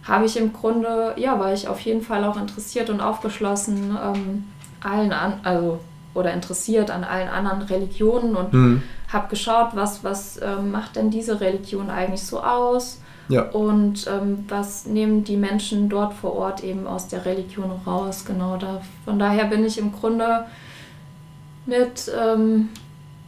habe 0.04 0.24
ich 0.24 0.36
im 0.36 0.52
Grunde, 0.52 1.14
ja, 1.16 1.38
war 1.38 1.52
ich 1.52 1.68
auf 1.68 1.80
jeden 1.80 2.00
Fall 2.00 2.24
auch 2.24 2.40
interessiert 2.40 2.88
und 2.88 3.00
aufgeschlossen, 3.00 3.98
ähm, 4.02 4.44
allen 4.82 5.12
an, 5.12 5.40
also 5.42 5.80
oder 6.14 6.32
interessiert 6.32 6.90
an 6.90 7.04
allen 7.04 7.28
anderen 7.28 7.62
Religionen 7.62 8.34
und 8.34 8.52
mhm. 8.52 8.82
habe 9.08 9.28
geschaut, 9.28 9.68
was, 9.74 10.02
was 10.02 10.38
äh, 10.38 10.56
macht 10.56 10.96
denn 10.96 11.10
diese 11.10 11.40
Religion 11.40 11.90
eigentlich 11.90 12.22
so 12.24 12.42
aus 12.42 13.00
Ja. 13.30 13.42
Und 13.50 14.06
ähm, 14.08 14.44
was 14.48 14.86
nehmen 14.86 15.24
die 15.24 15.36
Menschen 15.36 15.88
dort 15.88 16.14
vor 16.14 16.34
Ort 16.34 16.64
eben 16.64 16.86
aus 16.86 17.08
der 17.08 17.24
Religion 17.24 17.70
raus? 17.86 18.24
Genau 18.26 18.56
da. 18.56 18.82
Von 19.04 19.18
daher 19.18 19.44
bin 19.44 19.64
ich 19.64 19.78
im 19.78 19.92
Grunde 19.92 20.46
mit 21.64 22.10
ähm, 22.20 22.70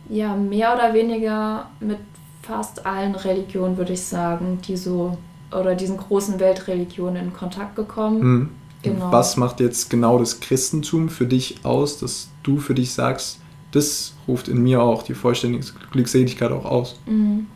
ja, 0.09 0.35
mehr 0.35 0.75
oder 0.75 0.93
weniger 0.93 1.71
mit 1.81 1.99
fast 2.43 2.85
allen 2.85 3.15
Religionen, 3.15 3.77
würde 3.77 3.93
ich 3.93 4.03
sagen, 4.03 4.59
die 4.67 4.77
so 4.77 5.17
oder 5.53 5.75
diesen 5.75 5.97
großen 5.97 6.41
Weltreligionen 6.41 7.27
in 7.27 7.33
Kontakt 7.33 7.77
gekommen. 7.77 8.21
Mhm. 8.21 8.49
Genau. 8.83 9.13
Was 9.13 9.37
macht 9.37 9.61
jetzt 9.61 9.91
genau 9.91 10.19
das 10.19 10.41
Christentum 10.41 11.09
für 11.09 11.27
dich 11.27 11.65
aus, 11.65 11.99
dass 11.99 12.31
du 12.43 12.59
für 12.59 12.75
dich 12.75 12.93
sagst, 12.93 13.39
das 13.71 14.15
ruft 14.27 14.49
in 14.49 14.61
mir 14.63 14.83
auch 14.83 15.05
die 15.05 15.15
vollständige 15.15 15.65
Glückseligkeit 15.93 16.51
auch 16.51 16.65
aus? 16.65 16.99
Mhm. 17.07 17.47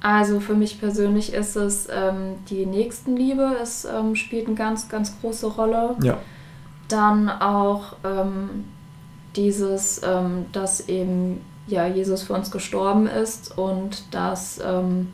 Also 0.00 0.38
für 0.38 0.54
mich 0.54 0.78
persönlich 0.78 1.32
ist 1.34 1.56
es 1.56 1.88
ähm, 1.90 2.36
die 2.48 2.66
Nächstenliebe, 2.66 3.56
es 3.60 3.84
ähm, 3.84 4.14
spielt 4.14 4.46
eine 4.46 4.54
ganz, 4.54 4.88
ganz 4.88 5.20
große 5.20 5.46
Rolle. 5.46 5.96
Ja. 6.02 6.18
Dann 6.88 7.28
auch 7.28 7.96
ähm, 8.04 8.64
dieses, 9.34 10.00
ähm, 10.04 10.46
dass 10.52 10.88
eben 10.88 11.40
ja, 11.66 11.86
Jesus 11.86 12.22
für 12.22 12.32
uns 12.32 12.50
gestorben 12.50 13.06
ist 13.06 13.56
und 13.58 14.04
dass 14.12 14.60
ähm, 14.64 15.08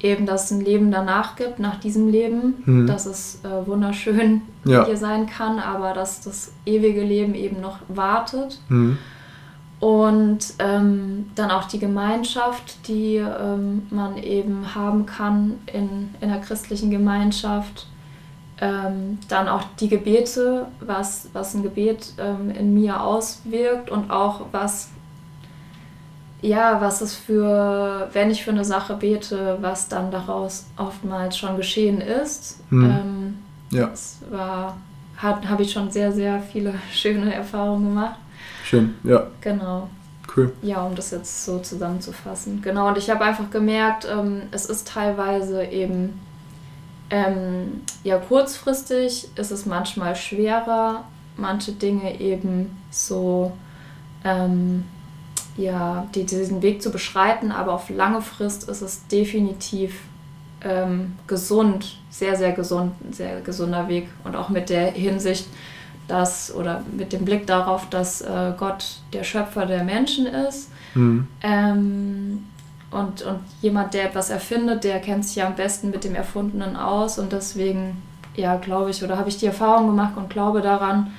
eben 0.00 0.26
das 0.26 0.50
ein 0.50 0.60
Leben 0.60 0.90
danach 0.90 1.36
gibt, 1.36 1.58
nach 1.58 1.80
diesem 1.80 2.08
Leben, 2.08 2.62
mhm. 2.64 2.86
dass 2.86 3.06
es 3.06 3.40
äh, 3.44 3.66
wunderschön 3.66 4.42
ja. 4.64 4.86
hier 4.86 4.96
sein 4.96 5.26
kann, 5.26 5.58
aber 5.58 5.92
dass 5.92 6.20
das 6.20 6.52
ewige 6.64 7.02
Leben 7.02 7.34
eben 7.34 7.60
noch 7.60 7.78
wartet. 7.88 8.60
Mhm. 8.68 8.98
Und 9.80 10.54
ähm, 10.58 11.30
dann 11.36 11.52
auch 11.52 11.64
die 11.64 11.78
Gemeinschaft, 11.78 12.88
die 12.88 13.16
ähm, 13.16 13.86
man 13.90 14.16
eben 14.16 14.74
haben 14.74 15.06
kann 15.06 15.58
in, 15.72 16.14
in 16.20 16.30
der 16.30 16.40
christlichen 16.40 16.90
Gemeinschaft. 16.90 17.86
Ähm, 18.60 19.18
dann 19.28 19.48
auch 19.48 19.62
die 19.78 19.88
Gebete, 19.88 20.66
was, 20.80 21.28
was 21.32 21.54
ein 21.54 21.62
Gebet 21.62 22.14
ähm, 22.18 22.50
in 22.50 22.74
mir 22.74 23.00
auswirkt 23.00 23.88
und 23.88 24.10
auch 24.10 24.46
was 24.50 24.90
ja, 26.40 26.80
was 26.80 27.00
es 27.00 27.14
für, 27.14 28.08
wenn 28.12 28.30
ich 28.30 28.44
für 28.44 28.50
eine 28.50 28.64
Sache 28.64 28.94
bete, 28.94 29.58
was 29.60 29.88
dann 29.88 30.10
daraus 30.10 30.66
oftmals 30.76 31.36
schon 31.36 31.56
geschehen 31.56 32.00
ist. 32.00 32.60
Hm. 32.70 32.90
Ähm, 32.90 33.38
ja. 33.70 33.86
Das 33.86 34.20
war, 34.30 34.76
habe 35.16 35.62
ich 35.62 35.72
schon 35.72 35.90
sehr, 35.90 36.12
sehr 36.12 36.40
viele 36.40 36.74
schöne 36.92 37.34
Erfahrungen 37.34 37.88
gemacht. 37.88 38.18
Schön, 38.68 38.96
ja. 39.02 39.28
Genau. 39.40 39.88
Cool. 40.36 40.52
Ja, 40.60 40.82
um 40.82 40.94
das 40.94 41.10
jetzt 41.10 41.46
so 41.46 41.58
zusammenzufassen. 41.58 42.60
Genau, 42.60 42.88
und 42.88 42.98
ich 42.98 43.08
habe 43.08 43.24
einfach 43.24 43.50
gemerkt, 43.50 44.06
ähm, 44.10 44.42
es 44.50 44.66
ist 44.66 44.88
teilweise 44.88 45.64
eben, 45.64 46.20
ähm, 47.08 47.80
ja, 48.04 48.18
kurzfristig 48.18 49.30
ist 49.36 49.50
es 49.50 49.64
manchmal 49.64 50.14
schwerer, 50.16 51.04
manche 51.38 51.72
Dinge 51.72 52.20
eben 52.20 52.76
so, 52.90 53.52
ähm, 54.22 54.84
ja, 55.56 56.06
die, 56.14 56.24
diesen 56.24 56.60
Weg 56.60 56.82
zu 56.82 56.90
beschreiten, 56.90 57.50
aber 57.50 57.72
auf 57.72 57.88
lange 57.88 58.20
Frist 58.20 58.68
ist 58.68 58.82
es 58.82 59.06
definitiv 59.06 59.98
ähm, 60.60 61.16
gesund, 61.26 62.00
sehr, 62.10 62.36
sehr 62.36 62.52
gesund, 62.52 62.92
ein 63.02 63.14
sehr 63.14 63.40
gesunder 63.40 63.88
Weg. 63.88 64.08
Und 64.24 64.36
auch 64.36 64.50
mit 64.50 64.68
der 64.68 64.90
Hinsicht, 64.90 65.46
dass, 66.08 66.52
oder 66.54 66.82
mit 66.96 67.12
dem 67.12 67.24
Blick 67.24 67.46
darauf, 67.46 67.88
dass 67.88 68.22
äh, 68.22 68.52
Gott 68.58 69.00
der 69.12 69.22
Schöpfer 69.22 69.66
der 69.66 69.84
Menschen 69.84 70.26
ist. 70.26 70.70
Mhm. 70.94 71.28
Ähm, 71.42 72.44
und, 72.90 73.22
und 73.22 73.40
jemand, 73.60 73.92
der 73.94 74.06
etwas 74.06 74.30
erfindet, 74.30 74.82
der 74.82 74.98
kennt 75.00 75.26
sich 75.26 75.36
ja 75.36 75.46
am 75.46 75.54
besten 75.54 75.90
mit 75.90 76.04
dem 76.04 76.14
Erfundenen 76.14 76.76
aus. 76.76 77.18
Und 77.18 77.32
deswegen, 77.32 78.02
ja, 78.34 78.56
glaube 78.56 78.90
ich, 78.90 79.04
oder 79.04 79.18
habe 79.18 79.28
ich 79.28 79.36
die 79.36 79.46
Erfahrung 79.46 79.88
gemacht 79.88 80.14
und 80.16 80.30
glaube 80.30 80.62
daran, 80.62 81.12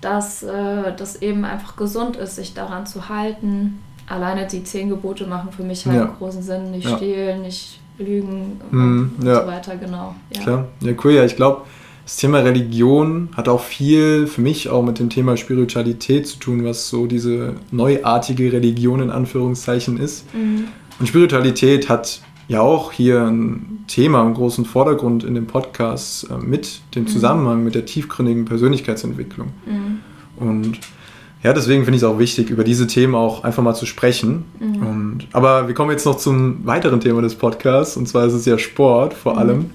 dass 0.00 0.42
äh, 0.42 0.92
das 0.96 1.20
eben 1.20 1.44
einfach 1.44 1.76
gesund 1.76 2.16
ist, 2.16 2.36
sich 2.36 2.54
daran 2.54 2.86
zu 2.86 3.10
halten. 3.10 3.80
Alleine 4.08 4.46
die 4.46 4.64
zehn 4.64 4.88
Gebote 4.88 5.26
machen 5.26 5.52
für 5.52 5.62
mich 5.62 5.86
halt 5.86 5.96
ja. 5.96 6.14
großen 6.18 6.42
Sinn. 6.42 6.70
Nicht 6.70 6.88
ja. 6.88 6.96
stehlen, 6.96 7.42
nicht 7.42 7.78
lügen 7.98 8.60
mm, 8.70 9.12
und, 9.18 9.26
ja. 9.26 9.42
so 9.42 9.46
weiter, 9.46 9.76
genau. 9.76 10.14
Klar, 10.32 10.66
ja 10.80 10.92
cool, 11.04 11.12
ja, 11.12 11.24
ich 11.24 11.36
glaube, 11.36 11.62
das 12.04 12.16
Thema 12.16 12.40
Religion 12.40 13.28
hat 13.36 13.48
auch 13.48 13.60
viel 13.60 14.26
für 14.26 14.40
mich 14.40 14.68
auch 14.68 14.82
mit 14.82 14.98
dem 14.98 15.08
Thema 15.08 15.36
Spiritualität 15.36 16.26
zu 16.26 16.38
tun, 16.38 16.64
was 16.64 16.88
so 16.88 17.06
diese 17.06 17.54
neuartige 17.70 18.52
Religion 18.52 19.00
in 19.00 19.10
Anführungszeichen 19.10 19.98
ist. 19.98 20.24
Mhm. 20.34 20.64
Und 20.98 21.06
Spiritualität 21.06 21.88
hat 21.88 22.20
ja 22.48 22.60
auch 22.60 22.92
hier 22.92 23.22
ein 23.22 23.84
Thema 23.86 24.22
im 24.22 24.34
großen 24.34 24.64
Vordergrund 24.64 25.22
in 25.24 25.34
dem 25.34 25.46
Podcast 25.46 26.28
äh, 26.28 26.38
mit 26.44 26.80
dem 26.94 27.04
mhm. 27.04 27.08
Zusammenhang 27.08 27.64
mit 27.64 27.74
der 27.74 27.86
tiefgründigen 27.86 28.44
Persönlichkeitsentwicklung. 28.44 29.48
Mhm. 29.66 30.00
Und 30.36 30.78
ja, 31.42 31.52
deswegen 31.52 31.84
finde 31.84 31.96
ich 31.96 32.02
es 32.02 32.08
auch 32.08 32.18
wichtig, 32.18 32.50
über 32.50 32.64
diese 32.64 32.86
Themen 32.86 33.14
auch 33.14 33.44
einfach 33.44 33.62
mal 33.62 33.74
zu 33.74 33.86
sprechen. 33.86 34.44
Mhm. 34.60 34.86
Und, 34.86 35.26
aber 35.32 35.68
wir 35.68 35.74
kommen 35.74 35.90
jetzt 35.90 36.06
noch 36.06 36.16
zum 36.16 36.66
weiteren 36.66 37.00
Thema 37.00 37.22
des 37.22 37.36
Podcasts, 37.36 37.96
und 37.96 38.08
zwar 38.08 38.26
ist 38.26 38.32
es 38.32 38.44
ja 38.44 38.58
Sport 38.58 39.14
vor 39.14 39.34
Mhm. 39.34 39.38
allem. 39.38 39.70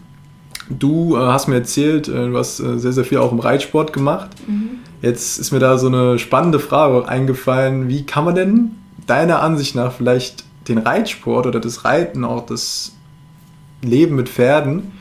Du 0.70 1.16
äh, 1.16 1.20
hast 1.20 1.48
mir 1.48 1.56
erzählt, 1.56 2.08
äh, 2.08 2.30
du 2.30 2.38
hast 2.38 2.60
äh, 2.60 2.78
sehr, 2.78 2.94
sehr 2.94 3.06
viel 3.06 3.20
auch 3.20 3.32
im 3.32 3.40
Reitsport 3.40 3.94
gemacht. 3.94 4.30
Mhm. 4.48 4.80
Jetzt 5.02 5.40
ist 5.40 5.52
mir 5.52 5.60
da 5.60 5.78
so 5.78 5.88
eine 5.88 6.20
spannende 6.20 6.60
Frage 6.60 7.08
eingefallen. 7.08 7.88
Wie 7.88 8.06
kann 8.06 8.26
man 8.26 8.36
denn 8.36 8.72
deiner 9.06 9.42
Ansicht 9.42 9.76
nach 9.76 9.94
vielleicht 9.94 10.44
den 10.68 10.80
Reitsport 10.80 11.46
oder 11.46 11.60
das 11.60 11.86
Reiten, 11.86 12.26
auch 12.26 12.46
das 12.46 12.94
Leben 13.82 14.16
mit 14.16 14.28
Pferden 14.28 14.92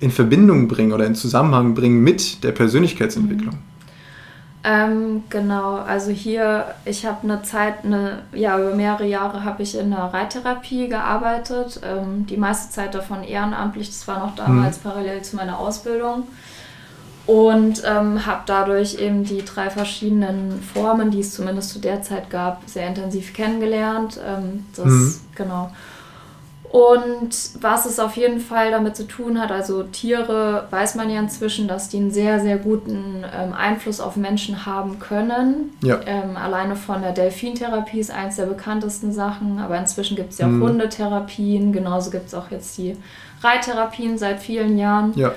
in 0.00 0.10
Verbindung 0.10 0.68
bringen 0.68 0.92
oder 0.92 1.06
in 1.06 1.14
Zusammenhang 1.14 1.74
bringen 1.74 2.02
mit 2.02 2.44
der 2.44 2.52
Persönlichkeitsentwicklung? 2.52 3.58
Ähm, 4.66 5.24
genau, 5.28 5.74
also 5.74 6.10
hier, 6.10 6.74
ich 6.86 7.04
habe 7.04 7.18
eine 7.24 7.42
Zeit, 7.42 7.84
eine, 7.84 8.22
ja, 8.32 8.58
über 8.58 8.74
mehrere 8.74 9.04
Jahre 9.04 9.44
habe 9.44 9.62
ich 9.62 9.76
in 9.78 9.90
der 9.90 10.04
Reittherapie 10.04 10.88
gearbeitet. 10.88 11.80
Ähm, 11.84 12.26
die 12.26 12.38
meiste 12.38 12.72
Zeit 12.72 12.94
davon 12.94 13.22
ehrenamtlich, 13.24 13.88
das 13.88 14.08
war 14.08 14.20
noch 14.20 14.34
damals 14.36 14.78
parallel 14.78 15.20
zu 15.22 15.36
meiner 15.36 15.58
Ausbildung. 15.58 16.24
Und 17.26 17.82
ähm, 17.86 18.26
habe 18.26 18.42
dadurch 18.46 18.98
eben 18.98 19.24
die 19.24 19.44
drei 19.44 19.70
verschiedenen 19.70 20.62
Formen, 20.62 21.10
die 21.10 21.20
es 21.20 21.34
zumindest 21.34 21.70
zu 21.70 21.78
der 21.78 22.02
Zeit 22.02 22.28
gab, 22.28 22.62
sehr 22.66 22.86
intensiv 22.86 23.32
kennengelernt. 23.32 24.18
Ähm, 24.26 24.66
das, 24.76 24.86
Mhm. 24.86 25.20
genau. 25.34 25.70
Und 26.74 27.50
was 27.60 27.86
es 27.86 28.00
auf 28.00 28.16
jeden 28.16 28.40
Fall 28.40 28.72
damit 28.72 28.96
zu 28.96 29.06
tun 29.06 29.40
hat, 29.40 29.52
also 29.52 29.84
Tiere 29.84 30.66
weiß 30.70 30.96
man 30.96 31.08
ja 31.08 31.20
inzwischen, 31.20 31.68
dass 31.68 31.88
die 31.88 31.98
einen 31.98 32.10
sehr, 32.10 32.40
sehr 32.40 32.56
guten 32.56 33.24
ähm, 33.32 33.52
Einfluss 33.52 34.00
auf 34.00 34.16
Menschen 34.16 34.66
haben 34.66 34.98
können. 34.98 35.72
Ja. 35.84 36.00
Ähm, 36.04 36.36
alleine 36.36 36.74
von 36.74 37.00
der 37.00 37.12
Delfintherapie 37.12 38.00
ist 38.00 38.10
eins 38.10 38.34
der 38.34 38.46
bekanntesten 38.46 39.12
Sachen, 39.12 39.60
aber 39.60 39.78
inzwischen 39.78 40.16
gibt 40.16 40.32
es 40.32 40.38
ja 40.38 40.46
auch 40.46 40.50
Mhm. 40.50 40.64
Hundetherapien, 40.64 41.72
genauso 41.72 42.10
gibt 42.10 42.26
es 42.26 42.34
auch 42.34 42.50
jetzt 42.50 42.76
die 42.76 42.96
Reittherapien 43.40 44.18
seit 44.18 44.40
vielen 44.40 44.76
Jahren. 44.76 45.12
Ja. 45.14 45.30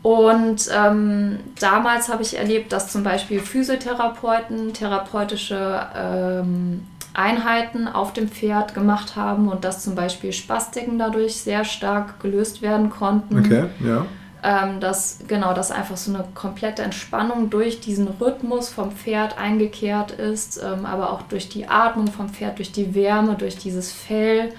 Und 0.00 0.70
ähm, 0.74 1.40
damals 1.60 2.08
habe 2.08 2.22
ich 2.22 2.38
erlebt, 2.38 2.72
dass 2.72 2.90
zum 2.90 3.02
Beispiel 3.02 3.40
Physiotherapeuten 3.40 4.72
therapeutische 4.72 5.80
ähm, 5.94 6.86
Einheiten 7.14 7.86
auf 7.86 8.12
dem 8.12 8.28
Pferd 8.28 8.74
gemacht 8.74 9.14
haben 9.14 9.48
und 9.48 9.64
dass 9.64 9.82
zum 9.82 9.94
Beispiel 9.94 10.32
Spastiken 10.32 10.98
dadurch 10.98 11.36
sehr 11.36 11.64
stark 11.64 12.20
gelöst 12.20 12.60
werden 12.60 12.90
konnten. 12.90 13.38
Okay, 13.38 13.66
ja. 13.84 14.06
Ähm, 14.42 14.78
dass 14.78 15.20
genau, 15.26 15.54
dass 15.54 15.70
einfach 15.70 15.96
so 15.96 16.12
eine 16.12 16.24
komplette 16.34 16.82
Entspannung 16.82 17.48
durch 17.48 17.80
diesen 17.80 18.08
Rhythmus 18.08 18.68
vom 18.68 18.92
Pferd 18.92 19.38
eingekehrt 19.38 20.10
ist, 20.10 20.62
ähm, 20.62 20.84
aber 20.84 21.12
auch 21.12 21.22
durch 21.22 21.48
die 21.48 21.66
Atmung 21.66 22.08
vom 22.08 22.28
Pferd, 22.28 22.58
durch 22.58 22.70
die 22.70 22.94
Wärme, 22.94 23.36
durch 23.36 23.56
dieses 23.56 23.90
Fell 23.90 24.52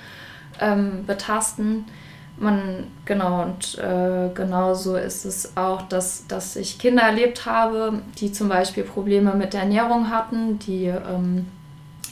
ähm, 0.60 1.06
betasten. 1.06 1.86
Man, 2.38 2.88
genau, 3.06 3.44
und 3.44 3.78
äh, 3.78 4.30
genauso 4.34 4.96
ist 4.96 5.24
es 5.24 5.56
auch, 5.56 5.84
dass, 5.84 6.26
dass 6.28 6.56
ich 6.56 6.80
Kinder 6.80 7.04
erlebt 7.04 7.46
habe, 7.46 8.02
die 8.18 8.32
zum 8.32 8.50
Beispiel 8.50 8.84
Probleme 8.84 9.36
mit 9.36 9.54
der 9.54 9.62
Ernährung 9.62 10.10
hatten, 10.10 10.58
die 10.60 10.86
ähm, 10.86 11.46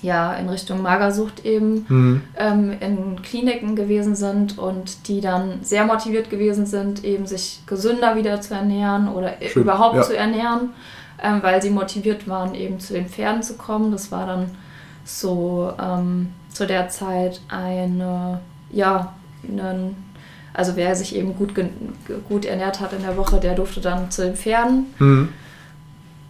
ja 0.03 0.33
in 0.33 0.49
Richtung 0.49 0.81
Magersucht 0.81 1.45
eben 1.45 1.85
Mhm. 1.87 2.21
ähm, 2.37 2.73
in 2.79 3.21
Kliniken 3.23 3.75
gewesen 3.75 4.15
sind 4.15 4.59
und 4.59 5.07
die 5.07 5.21
dann 5.21 5.59
sehr 5.63 5.85
motiviert 5.85 6.29
gewesen 6.29 6.65
sind, 6.65 7.03
eben 7.03 7.25
sich 7.25 7.61
gesünder 7.65 8.15
wieder 8.15 8.39
zu 8.41 8.53
ernähren 8.53 9.07
oder 9.07 9.33
Schön, 9.47 9.63
überhaupt 9.63 9.95
ja. 9.95 10.01
zu 10.03 10.15
ernähren, 10.15 10.69
ähm, 11.21 11.39
weil 11.41 11.61
sie 11.61 11.69
motiviert 11.69 12.27
waren, 12.27 12.53
eben 12.53 12.79
zu 12.79 12.93
den 12.93 13.07
Pferden 13.07 13.41
zu 13.41 13.55
kommen. 13.55 13.91
Das 13.91 14.11
war 14.11 14.27
dann 14.27 14.51
so 15.05 15.73
ähm, 15.81 16.29
zu 16.49 16.67
der 16.67 16.89
Zeit 16.89 17.41
eine, 17.49 18.39
ja, 18.71 19.13
einen, 19.47 19.95
also 20.53 20.75
wer 20.75 20.95
sich 20.95 21.15
eben 21.15 21.35
gut, 21.35 21.53
gut 22.29 22.45
ernährt 22.45 22.79
hat 22.79 22.93
in 22.93 23.01
der 23.01 23.17
Woche, 23.17 23.39
der 23.39 23.55
durfte 23.55 23.81
dann 23.81 24.11
zu 24.11 24.23
den 24.23 24.35
Pferden. 24.35 24.93
Mhm. 24.99 25.29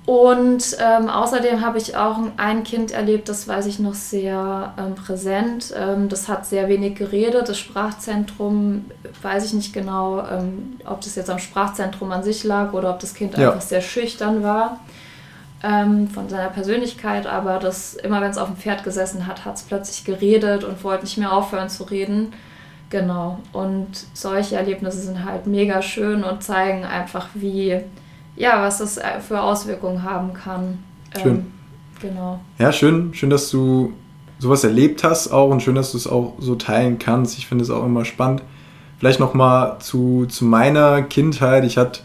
Und 0.06 0.78
ähm, 0.82 1.08
außerdem 1.10 1.62
habe 1.62 1.78
ich 1.78 1.96
auch 1.96 2.18
ein 2.36 2.64
Kind 2.64 2.92
erlebt, 2.92 3.30
das 3.30 3.48
weiß 3.48 3.68
ich 3.68 3.80
noch 3.80 3.94
sehr 3.94 4.74
ähm, 4.78 4.96
präsent. 4.96 5.74
Ähm, 5.78 6.10
das 6.10 6.28
hat 6.28 6.46
sehr 6.46 6.68
wenig 6.68 6.96
geredet. 6.96 7.48
Das 7.48 7.58
Sprachzentrum, 7.58 8.86
weiß 9.22 9.46
ich 9.46 9.54
nicht 9.54 9.74
genau, 9.74 10.20
ähm, 10.28 10.78
ob 10.86 11.00
das 11.02 11.16
jetzt 11.16 11.30
am 11.30 11.40
Sprachzentrum 11.40 12.12
an 12.12 12.22
sich 12.22 12.44
lag 12.44 12.74
oder 12.74 12.90
ob 12.90 13.00
das 13.00 13.14
Kind 13.14 13.38
ja. 13.38 13.52
einfach 13.52 13.62
sehr 13.62 13.80
schüchtern 13.80 14.44
war 14.44 14.82
ähm, 15.64 16.10
von 16.10 16.28
seiner 16.28 16.50
Persönlichkeit. 16.50 17.26
Aber 17.26 17.60
das, 17.60 17.94
immer 17.94 18.20
wenn 18.20 18.32
es 18.32 18.38
auf 18.38 18.48
dem 18.48 18.58
Pferd 18.58 18.84
gesessen 18.84 19.26
hat, 19.26 19.46
hat 19.46 19.56
es 19.56 19.64
plötzlich 19.64 20.04
geredet 20.04 20.66
und 20.66 20.84
wollte 20.84 21.06
nicht 21.06 21.18
mehr 21.18 21.32
aufhören 21.32 21.70
zu 21.70 21.86
reden. 21.86 22.34
Genau. 22.90 23.40
Und 23.54 23.88
solche 24.14 24.58
Erlebnisse 24.58 25.00
sind 25.00 25.24
halt 25.24 25.48
mega 25.48 25.82
schön 25.82 26.26
und 26.26 26.44
zeigen 26.44 26.84
einfach, 26.84 27.30
wie 27.34 27.80
ja, 28.36 28.62
was 28.62 28.80
das 28.80 28.98
äh, 28.98 29.20
für 29.20 29.42
Auswirkungen 29.42 30.04
haben 30.04 30.34
kann. 30.34 30.80
Schön. 31.22 31.32
Ähm, 31.32 31.46
genau. 32.02 32.40
Ja, 32.58 32.72
schön, 32.72 33.14
schön, 33.14 33.30
dass 33.30 33.50
du 33.50 33.94
sowas 34.40 34.64
erlebt 34.64 35.04
hast 35.04 35.30
auch 35.30 35.50
und 35.50 35.62
schön, 35.62 35.76
dass 35.76 35.92
du 35.92 35.98
es 35.98 36.08
auch 36.08 36.34
so 36.40 36.56
teilen 36.56 37.00
kannst. 37.00 37.38
Ich 37.38 37.48
finde 37.48 37.64
es 37.64 37.70
auch 37.70 37.86
immer 37.86 38.06
spannend. 38.06 38.44
Vielleicht 39.00 39.20
nochmal 39.20 39.78
zu, 39.80 40.26
zu 40.28 40.46
meiner 40.46 41.02
Kindheit. 41.02 41.66
Ich 41.66 41.78
hatte, 41.78 42.02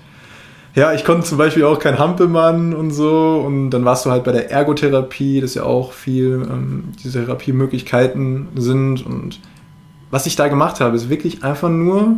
ja, 0.75 0.93
ich 0.93 1.05
konnte 1.05 1.27
zum 1.27 1.39
Beispiel 1.39 1.65
auch 1.65 1.79
kein 1.79 1.99
Hampelmann 1.99 2.75
und 2.75 2.93
so 2.93 3.43
und 3.45 3.71
dann 3.71 3.85
warst 3.85 4.07
du 4.07 4.11
halt 4.11 4.25
bei 4.25 4.33
der 4.33 4.51
Ergotherapie, 4.51 5.41
das 5.41 5.55
ja 5.55 5.65
auch 5.65 5.93
viel 5.93 6.47
ähm, 6.51 6.93
diese 7.03 7.25
Therapiemöglichkeiten 7.25 8.49
sind 8.57 9.05
und 9.05 9.41
was 10.11 10.27
ich 10.27 10.37
da 10.37 10.49
gemacht 10.49 10.81
habe, 10.81 10.97
ist 10.97 11.11
wirklich 11.11 11.45
einfach 11.45 11.69
nur 11.69 12.17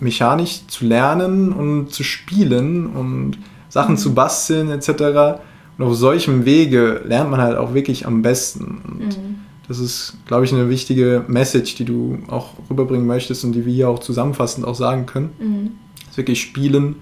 mechanisch 0.00 0.66
zu 0.66 0.86
lernen 0.86 1.52
und 1.52 1.90
zu 1.90 2.02
spielen 2.02 2.86
und 2.86 3.38
Sachen 3.68 3.94
mhm. 3.94 3.98
zu 3.98 4.14
basteln 4.14 4.70
etc. 4.70 5.40
Und 5.76 5.84
auf 5.84 5.94
solchem 5.94 6.44
Wege 6.44 7.02
lernt 7.04 7.30
man 7.30 7.40
halt 7.40 7.56
auch 7.56 7.74
wirklich 7.74 8.06
am 8.06 8.22
besten. 8.22 8.82
Und 8.86 9.18
mhm. 9.18 9.34
das 9.66 9.78
ist, 9.78 10.16
glaube 10.26 10.44
ich, 10.44 10.52
eine 10.52 10.68
wichtige 10.68 11.24
Message, 11.28 11.76
die 11.76 11.84
du 11.84 12.18
auch 12.28 12.50
rüberbringen 12.70 13.06
möchtest 13.06 13.44
und 13.44 13.52
die 13.52 13.64
wir 13.64 13.72
hier 13.72 13.88
auch 13.88 14.00
zusammenfassend 14.00 14.66
auch 14.66 14.74
sagen 14.74 15.06
können. 15.06 15.30
Mhm. 15.38 15.70
Dass 16.06 16.16
wirklich 16.16 16.40
Spielen 16.40 16.96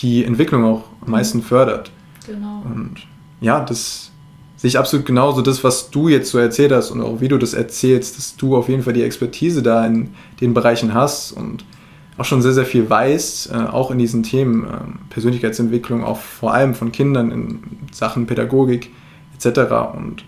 die 0.00 0.24
Entwicklung 0.24 0.64
auch 0.64 0.84
am 1.04 1.10
meisten 1.10 1.42
fördert. 1.42 1.90
Genau. 2.26 2.62
Und 2.64 2.98
ja, 3.40 3.64
das 3.64 4.12
sehe 4.56 4.68
ich 4.68 4.78
absolut 4.78 5.06
genauso. 5.06 5.42
Das, 5.42 5.64
was 5.64 5.90
du 5.90 6.08
jetzt 6.08 6.30
so 6.30 6.38
erzählt 6.38 6.72
hast 6.72 6.90
und 6.90 7.00
auch 7.00 7.20
wie 7.20 7.28
du 7.28 7.38
das 7.38 7.54
erzählst, 7.54 8.18
dass 8.18 8.36
du 8.36 8.56
auf 8.56 8.68
jeden 8.68 8.82
Fall 8.82 8.92
die 8.92 9.02
Expertise 9.02 9.62
da 9.62 9.86
in 9.86 10.10
den 10.40 10.54
Bereichen 10.54 10.94
hast 10.94 11.32
und 11.32 11.64
auch 12.18 12.24
schon 12.24 12.42
sehr, 12.42 12.52
sehr 12.52 12.66
viel 12.66 12.90
weiß, 12.90 13.50
äh, 13.52 13.56
auch 13.56 13.90
in 13.90 13.98
diesen 13.98 14.24
Themen 14.24 14.64
äh, 14.64 14.68
Persönlichkeitsentwicklung, 15.10 16.04
auch 16.04 16.18
vor 16.18 16.52
allem 16.52 16.74
von 16.74 16.90
Kindern 16.92 17.30
in 17.30 17.60
Sachen 17.92 18.26
Pädagogik 18.26 18.90
etc. 19.34 19.60
Und 19.94 20.24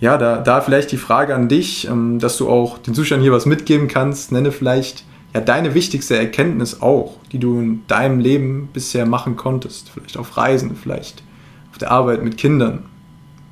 ja, 0.00 0.18
da, 0.18 0.38
da 0.38 0.60
vielleicht 0.60 0.90
die 0.90 0.96
Frage 0.96 1.34
an 1.34 1.48
dich, 1.48 1.88
ähm, 1.88 2.18
dass 2.18 2.36
du 2.36 2.48
auch 2.48 2.78
den 2.78 2.92
Zuschauern 2.92 3.22
hier 3.22 3.32
was 3.32 3.46
mitgeben 3.46 3.86
kannst. 3.86 4.32
Nenne 4.32 4.50
vielleicht 4.50 5.04
ja 5.32 5.40
deine 5.40 5.74
wichtigste 5.74 6.16
Erkenntnis 6.16 6.82
auch, 6.82 7.18
die 7.30 7.38
du 7.38 7.58
in 7.60 7.86
deinem 7.86 8.18
Leben 8.18 8.68
bisher 8.72 9.06
machen 9.06 9.36
konntest. 9.36 9.90
Vielleicht 9.90 10.16
auf 10.16 10.36
Reisen, 10.36 10.74
vielleicht 10.74 11.22
auf 11.70 11.78
der 11.78 11.92
Arbeit 11.92 12.24
mit 12.24 12.36
Kindern. 12.36 12.84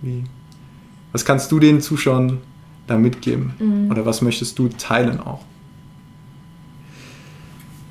Wie, 0.03 0.25
was 1.13 1.25
kannst 1.25 1.53
du 1.53 1.61
den 1.61 1.81
Zuschauern 1.81 2.39
da 2.89 2.99
mitgeben? 2.99 3.55
Mhm. 3.59 3.91
Oder 3.93 4.05
was 4.05 4.23
möchtest 4.23 4.59
du 4.59 4.69
teilen 4.69 5.21
auch? 5.21 5.45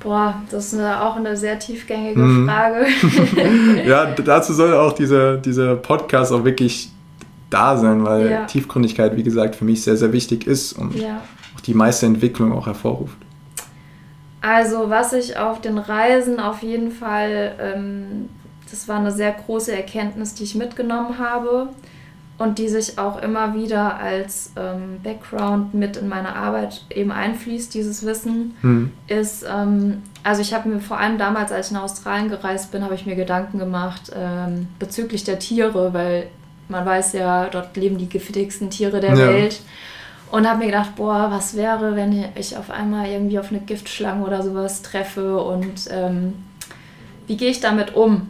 Boah, 0.06 0.40
das 0.52 0.72
ist 0.72 0.78
eine, 0.78 1.02
auch 1.02 1.16
eine 1.16 1.36
sehr 1.36 1.58
tiefgängige 1.58 2.20
mhm. 2.20 2.48
Frage. 2.48 2.86
ja, 3.84 4.06
dazu 4.06 4.52
soll 4.52 4.72
auch 4.72 4.92
dieser, 4.92 5.36
dieser 5.36 5.74
Podcast 5.74 6.32
auch 6.32 6.44
wirklich 6.44 6.92
da 7.50 7.76
sein, 7.76 8.04
weil 8.04 8.30
ja. 8.30 8.44
Tiefgründigkeit, 8.44 9.16
wie 9.16 9.24
gesagt, 9.24 9.56
für 9.56 9.64
mich 9.64 9.82
sehr, 9.82 9.96
sehr 9.96 10.12
wichtig 10.12 10.46
ist 10.46 10.74
und 10.74 10.94
ja. 10.94 11.22
auch 11.56 11.60
die 11.60 11.74
meiste 11.74 12.06
Entwicklung 12.06 12.52
auch 12.52 12.66
hervorruft. 12.66 13.16
Also, 14.42 14.90
was 14.90 15.12
ich 15.12 15.36
auf 15.36 15.60
den 15.60 15.76
Reisen 15.76 16.38
auf 16.38 16.62
jeden 16.62 16.92
Fall, 16.92 17.56
ähm, 17.60 18.28
das 18.70 18.86
war 18.86 19.00
eine 19.00 19.10
sehr 19.10 19.32
große 19.32 19.74
Erkenntnis, 19.74 20.34
die 20.34 20.44
ich 20.44 20.54
mitgenommen 20.54 21.18
habe 21.18 21.70
und 22.38 22.58
die 22.58 22.68
sich 22.68 22.98
auch 22.98 23.22
immer 23.22 23.54
wieder 23.54 23.98
als 23.98 24.52
ähm, 24.56 25.00
Background 25.02 25.72
mit 25.72 25.96
in 25.96 26.08
meine 26.08 26.36
Arbeit 26.36 26.84
eben 26.90 27.10
einfließt, 27.10 27.72
dieses 27.72 28.04
Wissen, 28.04 28.54
mhm. 28.60 28.92
ist, 29.06 29.44
ähm, 29.48 30.02
also 30.22 30.42
ich 30.42 30.52
habe 30.52 30.68
mir 30.68 30.80
vor 30.80 30.98
allem 30.98 31.16
damals, 31.16 31.50
als 31.50 31.68
ich 31.68 31.72
nach 31.72 31.84
Australien 31.84 32.28
gereist 32.28 32.72
bin, 32.72 32.84
habe 32.84 32.94
ich 32.94 33.06
mir 33.06 33.16
Gedanken 33.16 33.58
gemacht 33.58 34.12
ähm, 34.14 34.68
bezüglich 34.78 35.24
der 35.24 35.38
Tiere, 35.38 35.94
weil 35.94 36.26
man 36.68 36.84
weiß 36.84 37.14
ja, 37.14 37.46
dort 37.46 37.76
leben 37.76 37.96
die 37.96 38.08
giftigsten 38.08 38.68
Tiere 38.70 39.00
der 39.00 39.14
ja. 39.14 39.28
Welt. 39.28 39.60
Und 40.30 40.48
habe 40.48 40.58
mir 40.58 40.66
gedacht, 40.66 40.96
boah, 40.96 41.28
was 41.30 41.56
wäre, 41.56 41.94
wenn 41.94 42.24
ich 42.34 42.56
auf 42.56 42.68
einmal 42.70 43.06
irgendwie 43.06 43.38
auf 43.38 43.50
eine 43.50 43.60
Giftschlange 43.60 44.24
oder 44.24 44.42
sowas 44.42 44.82
treffe 44.82 45.38
und 45.38 45.88
ähm, 45.88 46.34
wie 47.28 47.36
gehe 47.36 47.50
ich 47.50 47.60
damit 47.60 47.94
um? 47.94 48.28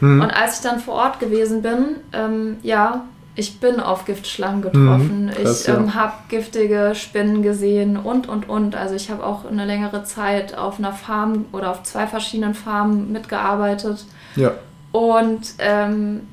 Mhm. 0.00 0.20
Und 0.20 0.30
als 0.30 0.56
ich 0.56 0.62
dann 0.62 0.78
vor 0.78 0.94
Ort 0.94 1.20
gewesen 1.20 1.62
bin, 1.62 1.96
ähm, 2.12 2.58
ja, 2.62 3.06
ich 3.34 3.60
bin 3.60 3.80
auf 3.80 4.04
Giftschlangen 4.04 4.62
getroffen. 4.62 5.26
Mhm, 5.26 5.30
krass, 5.30 5.62
ich 5.62 5.68
ähm, 5.68 5.86
ja. 5.86 5.94
habe 5.94 6.12
giftige 6.28 6.92
Spinnen 6.94 7.42
gesehen 7.42 7.96
und, 7.96 8.28
und, 8.28 8.48
und. 8.48 8.74
Also 8.74 8.94
ich 8.94 9.10
habe 9.10 9.24
auch 9.24 9.46
eine 9.46 9.64
längere 9.64 10.04
Zeit 10.04 10.56
auf 10.56 10.78
einer 10.78 10.92
Farm 10.92 11.46
oder 11.52 11.70
auf 11.70 11.82
zwei 11.82 12.06
verschiedenen 12.06 12.54
Farmen 12.54 13.10
mitgearbeitet. 13.10 14.04
Ja. 14.36 14.52
Und 14.92 15.54
ähm, 15.58 16.28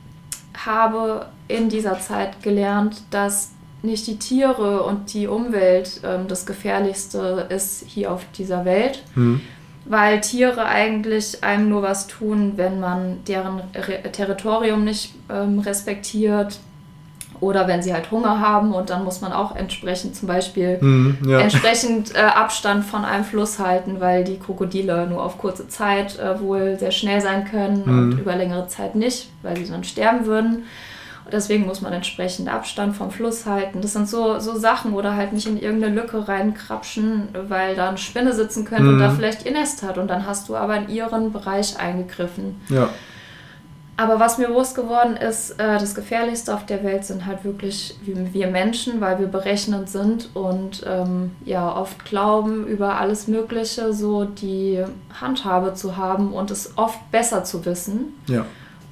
habe 0.65 1.27
in 1.47 1.69
dieser 1.69 1.99
Zeit 1.99 2.43
gelernt, 2.43 3.01
dass 3.11 3.51
nicht 3.81 4.05
die 4.07 4.19
Tiere 4.19 4.83
und 4.83 5.13
die 5.13 5.27
Umwelt 5.27 6.01
ähm, 6.03 6.27
das 6.27 6.45
Gefährlichste 6.45 7.47
ist 7.49 7.85
hier 7.87 8.11
auf 8.11 8.25
dieser 8.37 8.65
Welt. 8.65 9.03
Mhm. 9.15 9.39
Weil 9.85 10.19
Tiere 10.19 10.65
eigentlich 10.65 11.43
einem 11.45 11.69
nur 11.69 11.81
was 11.81 12.07
tun, 12.07 12.53
wenn 12.57 12.81
man 12.81 13.23
deren 13.23 13.61
Re 13.73 14.11
Territorium 14.11 14.83
nicht 14.83 15.15
ähm, 15.29 15.59
respektiert, 15.59 16.59
oder 17.41 17.67
wenn 17.67 17.81
sie 17.81 17.93
halt 17.93 18.11
Hunger 18.11 18.39
haben 18.39 18.73
und 18.73 18.89
dann 18.89 19.03
muss 19.03 19.21
man 19.21 19.31
auch 19.31 19.55
entsprechend 19.55 20.15
zum 20.15 20.27
Beispiel 20.27 20.77
mm, 20.81 21.17
ja. 21.27 21.39
entsprechend 21.39 22.15
äh, 22.15 22.19
Abstand 22.19 22.85
von 22.85 23.05
einem 23.05 23.23
Fluss 23.23 23.59
halten, 23.59 23.99
weil 23.99 24.23
die 24.23 24.39
Krokodile 24.39 25.07
nur 25.07 25.23
auf 25.23 25.37
kurze 25.37 25.67
Zeit 25.67 26.19
äh, 26.19 26.39
wohl 26.41 26.77
sehr 26.77 26.91
schnell 26.91 27.21
sein 27.21 27.45
können 27.45 27.83
mm. 27.85 27.89
und 27.89 28.19
über 28.19 28.35
längere 28.35 28.67
Zeit 28.67 28.95
nicht, 28.95 29.29
weil 29.41 29.57
sie 29.57 29.71
dann 29.71 29.83
sterben 29.83 30.25
würden. 30.25 30.63
Und 31.25 31.33
deswegen 31.33 31.65
muss 31.65 31.81
man 31.81 31.93
entsprechend 31.93 32.49
Abstand 32.49 32.95
vom 32.95 33.11
Fluss 33.11 33.45
halten. 33.45 33.81
Das 33.81 33.93
sind 33.93 34.09
so, 34.09 34.39
so 34.39 34.57
Sachen 34.57 34.93
oder 34.93 35.15
halt 35.15 35.31
nicht 35.31 35.45
in 35.45 35.59
irgendeine 35.59 35.93
Lücke 35.93 36.27
reinkrapschen, 36.27 37.29
weil 37.47 37.75
da 37.75 37.89
eine 37.89 37.99
Spinne 37.99 38.33
sitzen 38.33 38.65
könnte 38.65 38.85
mm. 38.85 38.93
und 38.93 38.99
da 38.99 39.09
mhm. 39.09 39.15
vielleicht 39.15 39.45
ihr 39.45 39.51
Nest 39.51 39.83
hat 39.83 39.97
und 39.97 40.07
dann 40.07 40.25
hast 40.25 40.49
du 40.49 40.55
aber 40.55 40.75
in 40.75 40.89
ihren 40.89 41.31
Bereich 41.31 41.79
eingegriffen. 41.79 42.59
Ja. 42.67 42.89
Aber 43.99 44.17
was 44.17 44.37
mir 44.37 44.47
bewusst 44.47 44.75
geworden 44.75 45.17
ist, 45.17 45.59
äh, 45.59 45.77
das 45.77 45.93
Gefährlichste 45.93 46.53
auf 46.53 46.65
der 46.65 46.85
Welt 46.85 47.03
sind 47.03 47.25
halt 47.25 47.43
wirklich 47.43 47.99
wir 48.01 48.47
Menschen, 48.47 49.01
weil 49.01 49.19
wir 49.19 49.27
berechnend 49.27 49.89
sind 49.89 50.29
und 50.35 50.85
ähm, 50.87 51.31
ja 51.43 51.75
oft 51.75 52.05
glauben, 52.05 52.65
über 52.65 52.97
alles 52.97 53.27
Mögliche 53.27 53.91
so 53.91 54.23
die 54.23 54.81
Handhabe 55.19 55.73
zu 55.73 55.97
haben 55.97 56.31
und 56.31 56.49
es 56.49 56.77
oft 56.77 57.11
besser 57.11 57.43
zu 57.43 57.65
wissen. 57.65 58.13
Ja. 58.27 58.45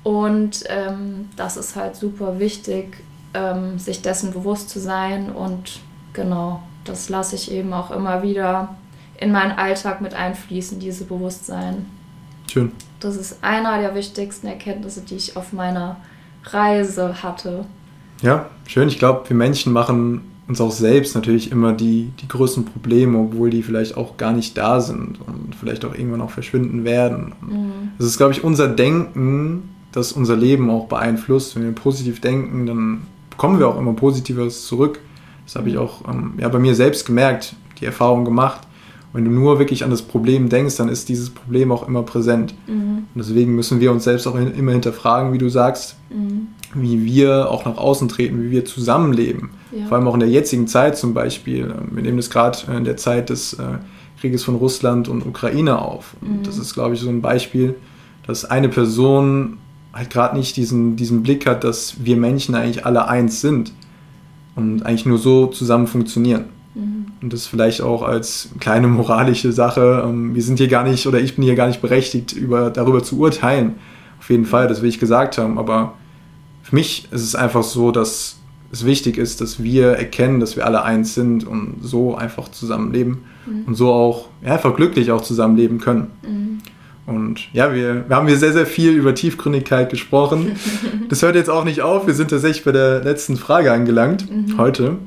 Und 0.03 0.65
ähm, 0.67 1.29
das 1.37 1.55
ist 1.55 1.77
halt 1.77 1.95
super 1.95 2.37
wichtig, 2.39 2.97
ähm, 3.33 3.79
sich 3.79 4.01
dessen 4.01 4.33
bewusst 4.33 4.69
zu 4.69 4.81
sein 4.81 5.31
und 5.31 5.79
genau, 6.11 6.61
das 6.83 7.07
lasse 7.07 7.37
ich 7.37 7.49
eben 7.49 7.71
auch 7.71 7.91
immer 7.91 8.23
wieder 8.23 8.75
in 9.17 9.31
meinen 9.31 9.57
Alltag 9.57 10.01
mit 10.01 10.13
einfließen, 10.13 10.79
diese 10.79 11.05
Bewusstsein. 11.05 11.85
Schön. 12.51 12.71
Das 12.99 13.15
ist 13.15 13.37
einer 13.41 13.79
der 13.79 13.93
wichtigsten 13.95 14.47
Erkenntnisse, 14.47 15.01
die 15.01 15.15
ich 15.15 15.37
auf 15.37 15.53
meiner 15.53 15.97
Reise 16.43 17.21
hatte. 17.21 17.65
Ja, 18.21 18.47
schön. 18.65 18.87
Ich 18.87 18.99
glaube, 18.99 19.29
wir 19.29 19.35
Menschen 19.35 19.73
machen 19.73 20.21
uns 20.47 20.61
auch 20.61 20.71
selbst 20.71 21.13
natürlich 21.13 21.51
immer 21.51 21.73
die, 21.73 22.11
die 22.21 22.27
größten 22.27 22.65
Probleme, 22.65 23.17
obwohl 23.17 23.49
die 23.49 23.63
vielleicht 23.63 23.97
auch 23.97 24.17
gar 24.17 24.31
nicht 24.31 24.57
da 24.57 24.79
sind 24.79 25.19
und 25.27 25.55
vielleicht 25.59 25.83
auch 25.83 25.93
irgendwann 25.93 26.21
auch 26.21 26.31
verschwinden 26.31 26.85
werden. 26.85 27.33
Mhm. 27.41 27.91
Das 27.97 28.07
ist, 28.07 28.17
glaube 28.17 28.31
ich, 28.31 28.43
unser 28.43 28.69
Denken, 28.69 29.69
das 29.91 30.13
unser 30.13 30.37
Leben 30.37 30.69
auch 30.69 30.87
beeinflusst. 30.87 31.55
Wenn 31.55 31.63
wir 31.63 31.73
positiv 31.73 32.21
denken, 32.21 32.65
dann 32.65 33.01
bekommen 33.29 33.59
wir 33.59 33.67
auch 33.67 33.77
immer 33.77 33.93
Positives 33.93 34.65
zurück. 34.65 34.99
Das 35.45 35.55
habe 35.57 35.69
ich 35.69 35.75
mhm. 35.75 35.81
auch 35.81 36.07
ähm, 36.07 36.33
ja, 36.37 36.47
bei 36.47 36.59
mir 36.59 36.75
selbst 36.75 37.05
gemerkt, 37.05 37.55
die 37.79 37.85
Erfahrung 37.85 38.23
gemacht 38.23 38.66
wenn 39.17 39.25
du 39.25 39.31
nur 39.31 39.57
wirklich 39.57 39.83
an 39.83 39.89
das 39.89 40.03
Problem 40.03 40.47
denkst, 40.47 40.77
dann 40.77 40.89
ist 40.89 41.09
dieses 41.09 41.31
Problem 41.31 41.71
auch 41.71 41.87
immer 41.87 42.03
präsent. 42.03 42.53
Mhm. 42.67 43.05
Und 43.15 43.15
deswegen 43.15 43.55
müssen 43.55 43.79
wir 43.79 43.91
uns 43.91 44.03
selbst 44.03 44.27
auch 44.27 44.35
immer 44.35 44.71
hinterfragen, 44.71 45.33
wie 45.33 45.39
du 45.39 45.49
sagst, 45.49 45.95
mhm. 46.11 46.49
wie 46.75 47.03
wir 47.03 47.49
auch 47.49 47.65
nach 47.65 47.77
außen 47.77 48.09
treten, 48.09 48.43
wie 48.43 48.51
wir 48.51 48.63
zusammenleben. 48.63 49.49
Ja. 49.71 49.87
Vor 49.87 49.97
allem 49.97 50.07
auch 50.07 50.13
in 50.13 50.19
der 50.19 50.29
jetzigen 50.29 50.67
Zeit 50.67 50.99
zum 50.99 51.15
Beispiel. 51.15 51.73
Wir 51.89 52.03
nehmen 52.03 52.17
das 52.17 52.29
gerade 52.29 52.59
in 52.71 52.83
der 52.83 52.95
Zeit 52.97 53.31
des 53.31 53.53
äh, 53.53 53.79
Krieges 54.21 54.43
von 54.43 54.53
Russland 54.53 55.09
und 55.09 55.25
Ukraine 55.25 55.81
auf. 55.81 56.15
Und 56.21 56.41
mhm. 56.41 56.43
das 56.43 56.59
ist, 56.59 56.75
glaube 56.75 56.93
ich, 56.93 57.01
so 57.01 57.09
ein 57.09 57.23
Beispiel, 57.23 57.73
dass 58.27 58.45
eine 58.45 58.69
Person 58.69 59.57
halt 59.93 60.11
gerade 60.11 60.37
nicht 60.37 60.55
diesen, 60.57 60.95
diesen 60.95 61.23
Blick 61.23 61.47
hat, 61.47 61.63
dass 61.63 61.95
wir 62.05 62.17
Menschen 62.17 62.53
eigentlich 62.53 62.85
alle 62.85 63.07
eins 63.07 63.41
sind 63.41 63.73
und 64.55 64.85
eigentlich 64.85 65.07
nur 65.07 65.17
so 65.17 65.47
zusammen 65.47 65.87
funktionieren. 65.87 66.45
Mhm. 66.75 67.07
Und 67.21 67.33
das 67.33 67.47
vielleicht 67.47 67.81
auch 67.81 68.03
als 68.03 68.49
kleine 68.59 68.87
moralische 68.87 69.51
Sache. 69.51 70.03
Ähm, 70.05 70.35
wir 70.35 70.43
sind 70.43 70.57
hier 70.57 70.67
gar 70.67 70.83
nicht, 70.83 71.07
oder 71.07 71.19
ich 71.19 71.35
bin 71.35 71.43
hier 71.43 71.55
gar 71.55 71.67
nicht 71.67 71.81
berechtigt, 71.81 72.33
über, 72.33 72.69
darüber 72.69 73.03
zu 73.03 73.19
urteilen. 73.19 73.75
Auf 74.19 74.29
jeden 74.29 74.45
Fall, 74.45 74.67
das 74.67 74.81
will 74.81 74.89
ich 74.89 74.99
gesagt 74.99 75.37
haben. 75.37 75.57
Aber 75.57 75.93
für 76.63 76.75
mich 76.75 77.07
ist 77.11 77.23
es 77.23 77.35
einfach 77.35 77.63
so, 77.63 77.91
dass 77.91 78.37
es 78.71 78.85
wichtig 78.85 79.17
ist, 79.17 79.41
dass 79.41 79.63
wir 79.63 79.91
erkennen, 79.91 80.39
dass 80.39 80.55
wir 80.55 80.65
alle 80.65 80.83
eins 80.83 81.13
sind 81.13 81.45
und 81.45 81.77
so 81.81 82.15
einfach 82.15 82.49
zusammenleben 82.49 83.19
mhm. 83.45 83.63
und 83.65 83.75
so 83.75 83.91
auch 83.91 84.27
ja, 84.43 84.53
einfach 84.53 84.75
glücklich 84.75 85.11
auch 85.11 85.21
zusammenleben 85.21 85.79
können. 85.79 86.07
Mhm. 86.23 86.57
Und 87.05 87.53
ja, 87.53 87.73
wir, 87.73 88.09
wir 88.09 88.15
haben 88.15 88.27
hier 88.27 88.35
sehr, 88.35 88.51
sehr 88.51 88.65
viel 88.65 88.91
über 88.91 89.15
Tiefgründigkeit 89.15 89.89
gesprochen. 89.89 90.51
Das 91.09 91.21
hört 91.21 91.35
jetzt 91.35 91.49
auch 91.49 91.63
nicht 91.63 91.81
auf. 91.81 92.05
Wir 92.05 92.13
sind 92.13 92.31
tatsächlich 92.31 92.65
bei 92.65 92.73
der 92.73 93.01
letzten 93.01 93.37
Frage 93.37 93.71
angelangt 93.71 94.29
mhm. 94.29 94.57
heute. 94.57 94.97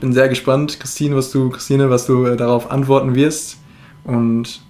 Ich 0.00 0.02
bin 0.02 0.14
sehr 0.14 0.30
gespannt, 0.30 0.80
Christine, 0.80 1.14
was 1.14 1.30
du, 1.30 1.50
Christine, 1.50 1.90
was 1.90 2.06
du 2.06 2.24
äh, 2.24 2.34
darauf 2.34 2.70
antworten 2.70 3.14
wirst. 3.14 3.58
Und 4.02 4.62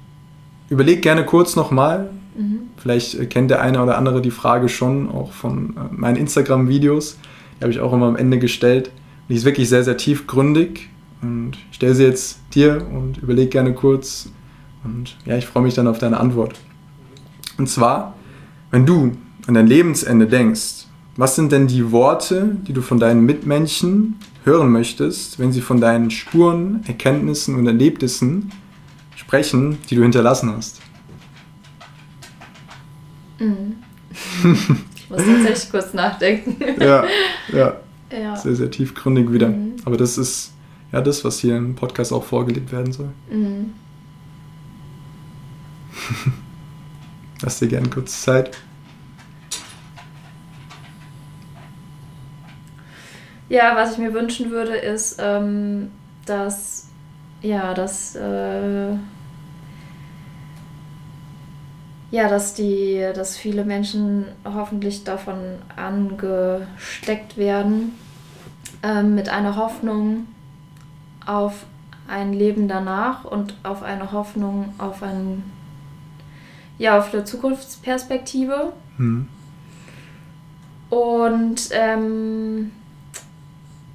überleg 0.69 1.03
gerne 1.03 1.25
kurz 1.25 1.55
nochmal. 1.55 2.11
Mhm. 2.37 2.63
Vielleicht 2.77 3.15
äh, 3.15 3.27
kennt 3.27 3.49
der 3.49 3.61
eine 3.61 3.81
oder 3.81 3.97
andere 3.97 4.23
die 4.23 4.33
Frage 4.33 4.69
schon, 4.69 5.09
auch 5.09 5.31
von 5.31 5.77
äh, 5.77 5.95
meinen 5.95 6.17
Instagram-Videos. 6.17 7.17
Die 7.57 7.63
habe 7.63 7.71
ich 7.71 7.79
auch 7.79 7.93
immer 7.93 8.07
am 8.07 8.17
Ende 8.17 8.41
gestellt. 8.41 8.89
Und 8.89 9.29
die 9.29 9.35
ist 9.37 9.45
wirklich 9.45 9.69
sehr, 9.69 9.85
sehr 9.85 9.97
tiefgründig. 9.97 10.89
Und 11.23 11.53
ich 11.71 11.77
stelle 11.77 11.95
sie 11.95 12.07
jetzt 12.07 12.41
dir 12.53 12.85
und 12.93 13.19
überleg 13.19 13.53
gerne 13.53 13.73
kurz. 13.73 14.31
Und 14.83 15.17
ja, 15.27 15.37
ich 15.37 15.47
freue 15.47 15.63
mich 15.63 15.75
dann 15.75 15.87
auf 15.87 15.99
deine 15.99 16.19
Antwort. 16.19 16.55
Und 17.57 17.69
zwar, 17.69 18.17
wenn 18.73 18.85
du 18.85 19.13
an 19.47 19.55
dein 19.55 19.69
Lebensende 19.69 20.27
denkst, 20.27 20.87
was 21.15 21.37
sind 21.37 21.53
denn 21.53 21.69
die 21.69 21.93
Worte, 21.93 22.57
die 22.67 22.73
du 22.73 22.83
von 22.83 22.99
deinen 22.99 23.25
Mitmenschen 23.25 24.17
hören 24.45 24.71
möchtest, 24.71 25.39
wenn 25.39 25.53
sie 25.53 25.61
von 25.61 25.81
deinen 25.81 26.11
Spuren, 26.11 26.83
Erkenntnissen 26.87 27.55
und 27.55 27.67
Erlebnissen 27.67 28.53
sprechen, 29.17 29.79
die 29.89 29.97
du 29.97 30.03
hinterlassen 30.03 30.53
hast? 30.57 30.81
Mhm. 33.39 33.77
Ich 35.11 35.17
muss 35.17 35.27
tatsächlich 35.27 35.71
kurz 35.73 35.93
nachdenken. 35.93 36.57
Ja, 36.81 37.05
ja. 37.53 37.81
ja. 38.13 38.37
Sehr, 38.37 38.55
sehr 38.55 38.71
tiefgründig 38.71 39.33
wieder. 39.33 39.49
Mhm. 39.49 39.75
Aber 39.85 39.97
das 39.97 40.17
ist 40.17 40.53
ja 40.93 41.01
das, 41.01 41.25
was 41.25 41.41
hier 41.41 41.57
im 41.57 41.75
Podcast 41.75 42.13
auch 42.13 42.23
vorgelegt 42.23 42.71
werden 42.71 42.93
soll. 42.93 43.09
Mhm. 43.29 43.73
Lass 47.43 47.59
dir 47.59 47.67
gerne 47.67 47.89
kurz 47.89 48.23
Zeit. 48.23 48.57
Ja, 53.51 53.75
was 53.75 53.93
ich 53.93 53.99
mir 53.99 54.15
wünschen 54.15 54.53
würde, 54.53 54.77
ist, 54.77 55.19
ähm, 55.21 55.91
dass 56.25 56.87
ja, 57.43 57.75
dass 57.75 58.15
äh, 58.15 58.93
ja, 62.13 62.29
dass 62.29 62.55
die, 62.55 63.05
dass 63.13 63.37
viele 63.37 63.65
Menschen 63.65 64.27
hoffentlich 64.45 65.03
davon 65.03 65.37
angesteckt 65.75 67.37
werden, 67.37 67.99
ähm, 68.85 69.17
mit 69.17 69.29
einer 69.29 69.57
Hoffnung 69.57 70.29
auf 71.27 71.67
ein 72.07 72.33
Leben 72.33 72.69
danach 72.69 73.25
und 73.25 73.57
auf 73.65 73.83
eine 73.83 74.13
Hoffnung 74.13 74.75
auf 74.79 75.03
ein 75.03 75.43
ja, 76.79 76.97
auf 76.97 77.13
eine 77.13 77.25
Zukunftsperspektive. 77.25 78.73
Hm. 78.97 79.27
Und 80.89 81.69
ähm, 81.73 82.71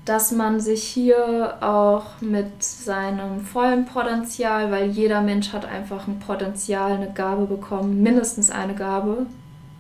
dass 0.06 0.32
man 0.32 0.60
sich 0.60 0.84
hier 0.84 1.58
auch 1.62 2.22
mit 2.22 2.64
seinem 2.64 3.42
vollen 3.42 3.86
Potenzial, 3.86 4.72
weil 4.72 4.92
jeder 4.92 5.22
Mensch 5.22 5.52
hat 5.52 5.66
einfach 5.66 6.08
ein 6.08 6.20
Potenzial, 6.20 6.92
eine 6.92 7.12
Gabe 7.12 7.46
bekommen, 7.46 8.04
mindestens 8.04 8.52
eine 8.52 8.76
Gabe, 8.76 9.26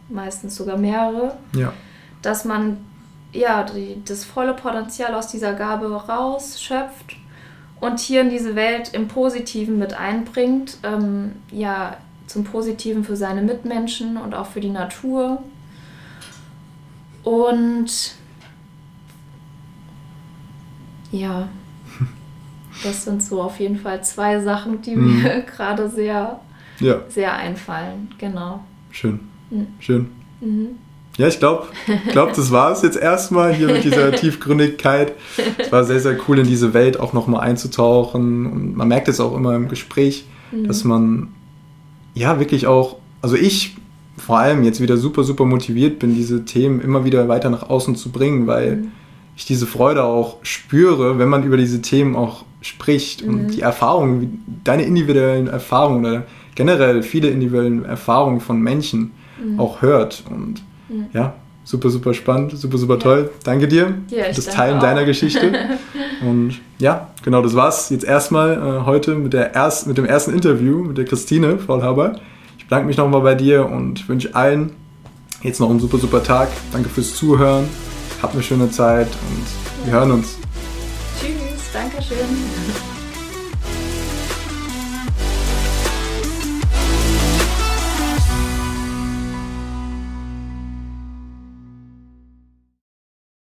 meistens 0.09 0.55
sogar 0.55 0.77
mehrere, 0.77 1.37
ja. 1.53 1.71
dass 2.23 2.43
man 2.43 2.77
ja 3.33 3.63
die, 3.63 4.01
das 4.03 4.25
volle 4.25 4.55
Potenzial 4.55 5.13
aus 5.13 5.27
dieser 5.27 5.53
Gabe 5.53 5.91
rausschöpft 5.91 7.17
und 7.79 7.99
hier 7.99 8.21
in 8.21 8.31
diese 8.31 8.55
Welt 8.55 8.93
im 8.93 9.07
Positiven 9.07 9.77
mit 9.77 9.93
einbringt, 9.93 10.79
ähm, 10.83 11.33
ja 11.51 11.97
zum 12.25 12.43
Positiven 12.43 13.03
für 13.03 13.15
seine 13.15 13.43
Mitmenschen 13.43 14.17
und 14.17 14.33
auch 14.33 14.47
für 14.47 14.59
die 14.59 14.69
Natur 14.69 15.43
und 17.23 18.15
ja, 21.15 21.49
das 22.83 23.05
sind 23.05 23.23
so 23.23 23.41
auf 23.41 23.59
jeden 23.59 23.77
Fall 23.77 24.03
zwei 24.03 24.39
Sachen, 24.41 24.81
die 24.81 24.95
mhm. 24.95 25.21
mir 25.21 25.41
gerade 25.55 25.89
sehr, 25.89 26.39
ja. 26.79 27.01
sehr 27.09 27.33
einfallen. 27.33 28.09
Genau. 28.17 28.63
Schön. 28.91 29.19
Mhm. 29.49 29.67
Schön. 29.79 30.07
Mhm. 30.41 30.67
Ja, 31.17 31.29
ich 31.29 31.39
glaube, 31.39 31.67
glaub, 32.11 32.33
das 32.33 32.51
war 32.51 32.73
es 32.73 32.81
jetzt 32.81 32.97
erstmal 32.97 33.53
hier 33.53 33.67
mit 33.67 33.85
dieser 33.85 34.11
Tiefgründigkeit. 34.15 35.13
Es 35.57 35.71
war 35.71 35.85
sehr, 35.85 36.01
sehr 36.01 36.17
cool, 36.27 36.39
in 36.39 36.47
diese 36.47 36.73
Welt 36.73 36.99
auch 36.99 37.13
nochmal 37.13 37.41
einzutauchen. 37.41 38.45
Und 38.45 38.75
man 38.75 38.87
merkt 38.89 39.07
es 39.07 39.21
auch 39.21 39.35
immer 39.35 39.55
im 39.55 39.69
Gespräch, 39.69 40.25
mhm. 40.51 40.67
dass 40.67 40.83
man 40.83 41.29
ja 42.13 42.39
wirklich 42.39 42.67
auch, 42.67 42.97
also 43.21 43.37
ich 43.37 43.77
vor 44.17 44.39
allem 44.39 44.63
jetzt 44.63 44.81
wieder 44.81 44.97
super, 44.97 45.23
super 45.23 45.45
motiviert 45.45 45.99
bin, 45.99 46.15
diese 46.15 46.43
Themen 46.43 46.81
immer 46.81 47.05
wieder 47.05 47.27
weiter 47.27 47.49
nach 47.49 47.69
außen 47.69 47.95
zu 47.95 48.11
bringen, 48.11 48.47
weil 48.47 48.75
mhm 48.77 48.91
ich 49.35 49.45
diese 49.45 49.67
Freude 49.67 50.03
auch 50.03 50.37
spüre, 50.43 51.19
wenn 51.19 51.29
man 51.29 51.43
über 51.43 51.57
diese 51.57 51.81
Themen 51.81 52.15
auch 52.15 52.45
spricht 52.61 53.25
mhm. 53.25 53.33
und 53.33 53.47
die 53.49 53.61
Erfahrungen, 53.61 54.43
deine 54.63 54.83
individuellen 54.83 55.47
Erfahrungen 55.47 56.05
oder 56.05 56.23
generell 56.55 57.03
viele 57.03 57.29
individuelle 57.29 57.85
Erfahrungen 57.85 58.39
von 58.39 58.59
Menschen 58.59 59.11
mhm. 59.43 59.59
auch 59.59 59.81
hört. 59.81 60.23
Und 60.29 60.63
mhm. 60.89 61.07
ja, 61.13 61.35
super, 61.63 61.89
super 61.89 62.13
spannend, 62.13 62.57
super, 62.57 62.77
super 62.77 62.95
ja. 62.95 62.99
toll. 62.99 63.29
Danke 63.43 63.67
dir 63.67 63.95
ja, 64.09 64.25
für 64.25 64.35
das 64.35 64.45
Teilen 64.45 64.77
auch. 64.77 64.81
deiner 64.81 65.03
Geschichte. 65.03 65.51
und 66.21 66.59
ja, 66.79 67.09
genau, 67.23 67.41
das 67.41 67.55
war's 67.55 67.89
jetzt 67.89 68.05
erstmal 68.05 68.53
äh, 68.53 68.85
heute 68.85 69.15
mit, 69.15 69.33
der 69.33 69.53
erst, 69.53 69.85
mit 69.85 69.97
dem 69.97 70.05
ersten 70.05 70.33
Interview 70.33 70.83
mit 70.83 70.97
der 70.97 71.05
Christine 71.05 71.59
Faulhaber. 71.59 72.19
Ich 72.57 72.65
bedanke 72.65 72.87
mich 72.87 72.97
nochmal 72.97 73.21
bei 73.21 73.35
dir 73.35 73.65
und 73.65 74.07
wünsche 74.07 74.33
allen 74.33 74.71
jetzt 75.43 75.59
noch 75.59 75.69
einen 75.69 75.79
super, 75.79 75.97
super 75.97 76.23
Tag. 76.23 76.47
Danke 76.71 76.89
fürs 76.89 77.13
Zuhören 77.13 77.65
Habt 78.21 78.33
eine 78.33 78.43
schöne 78.43 78.71
Zeit 78.71 79.07
und 79.07 79.85
wir 79.85 79.93
hören 79.93 80.11
uns. 80.11 80.37
Tschüss, 81.19 81.71
Dankeschön. 81.73 82.84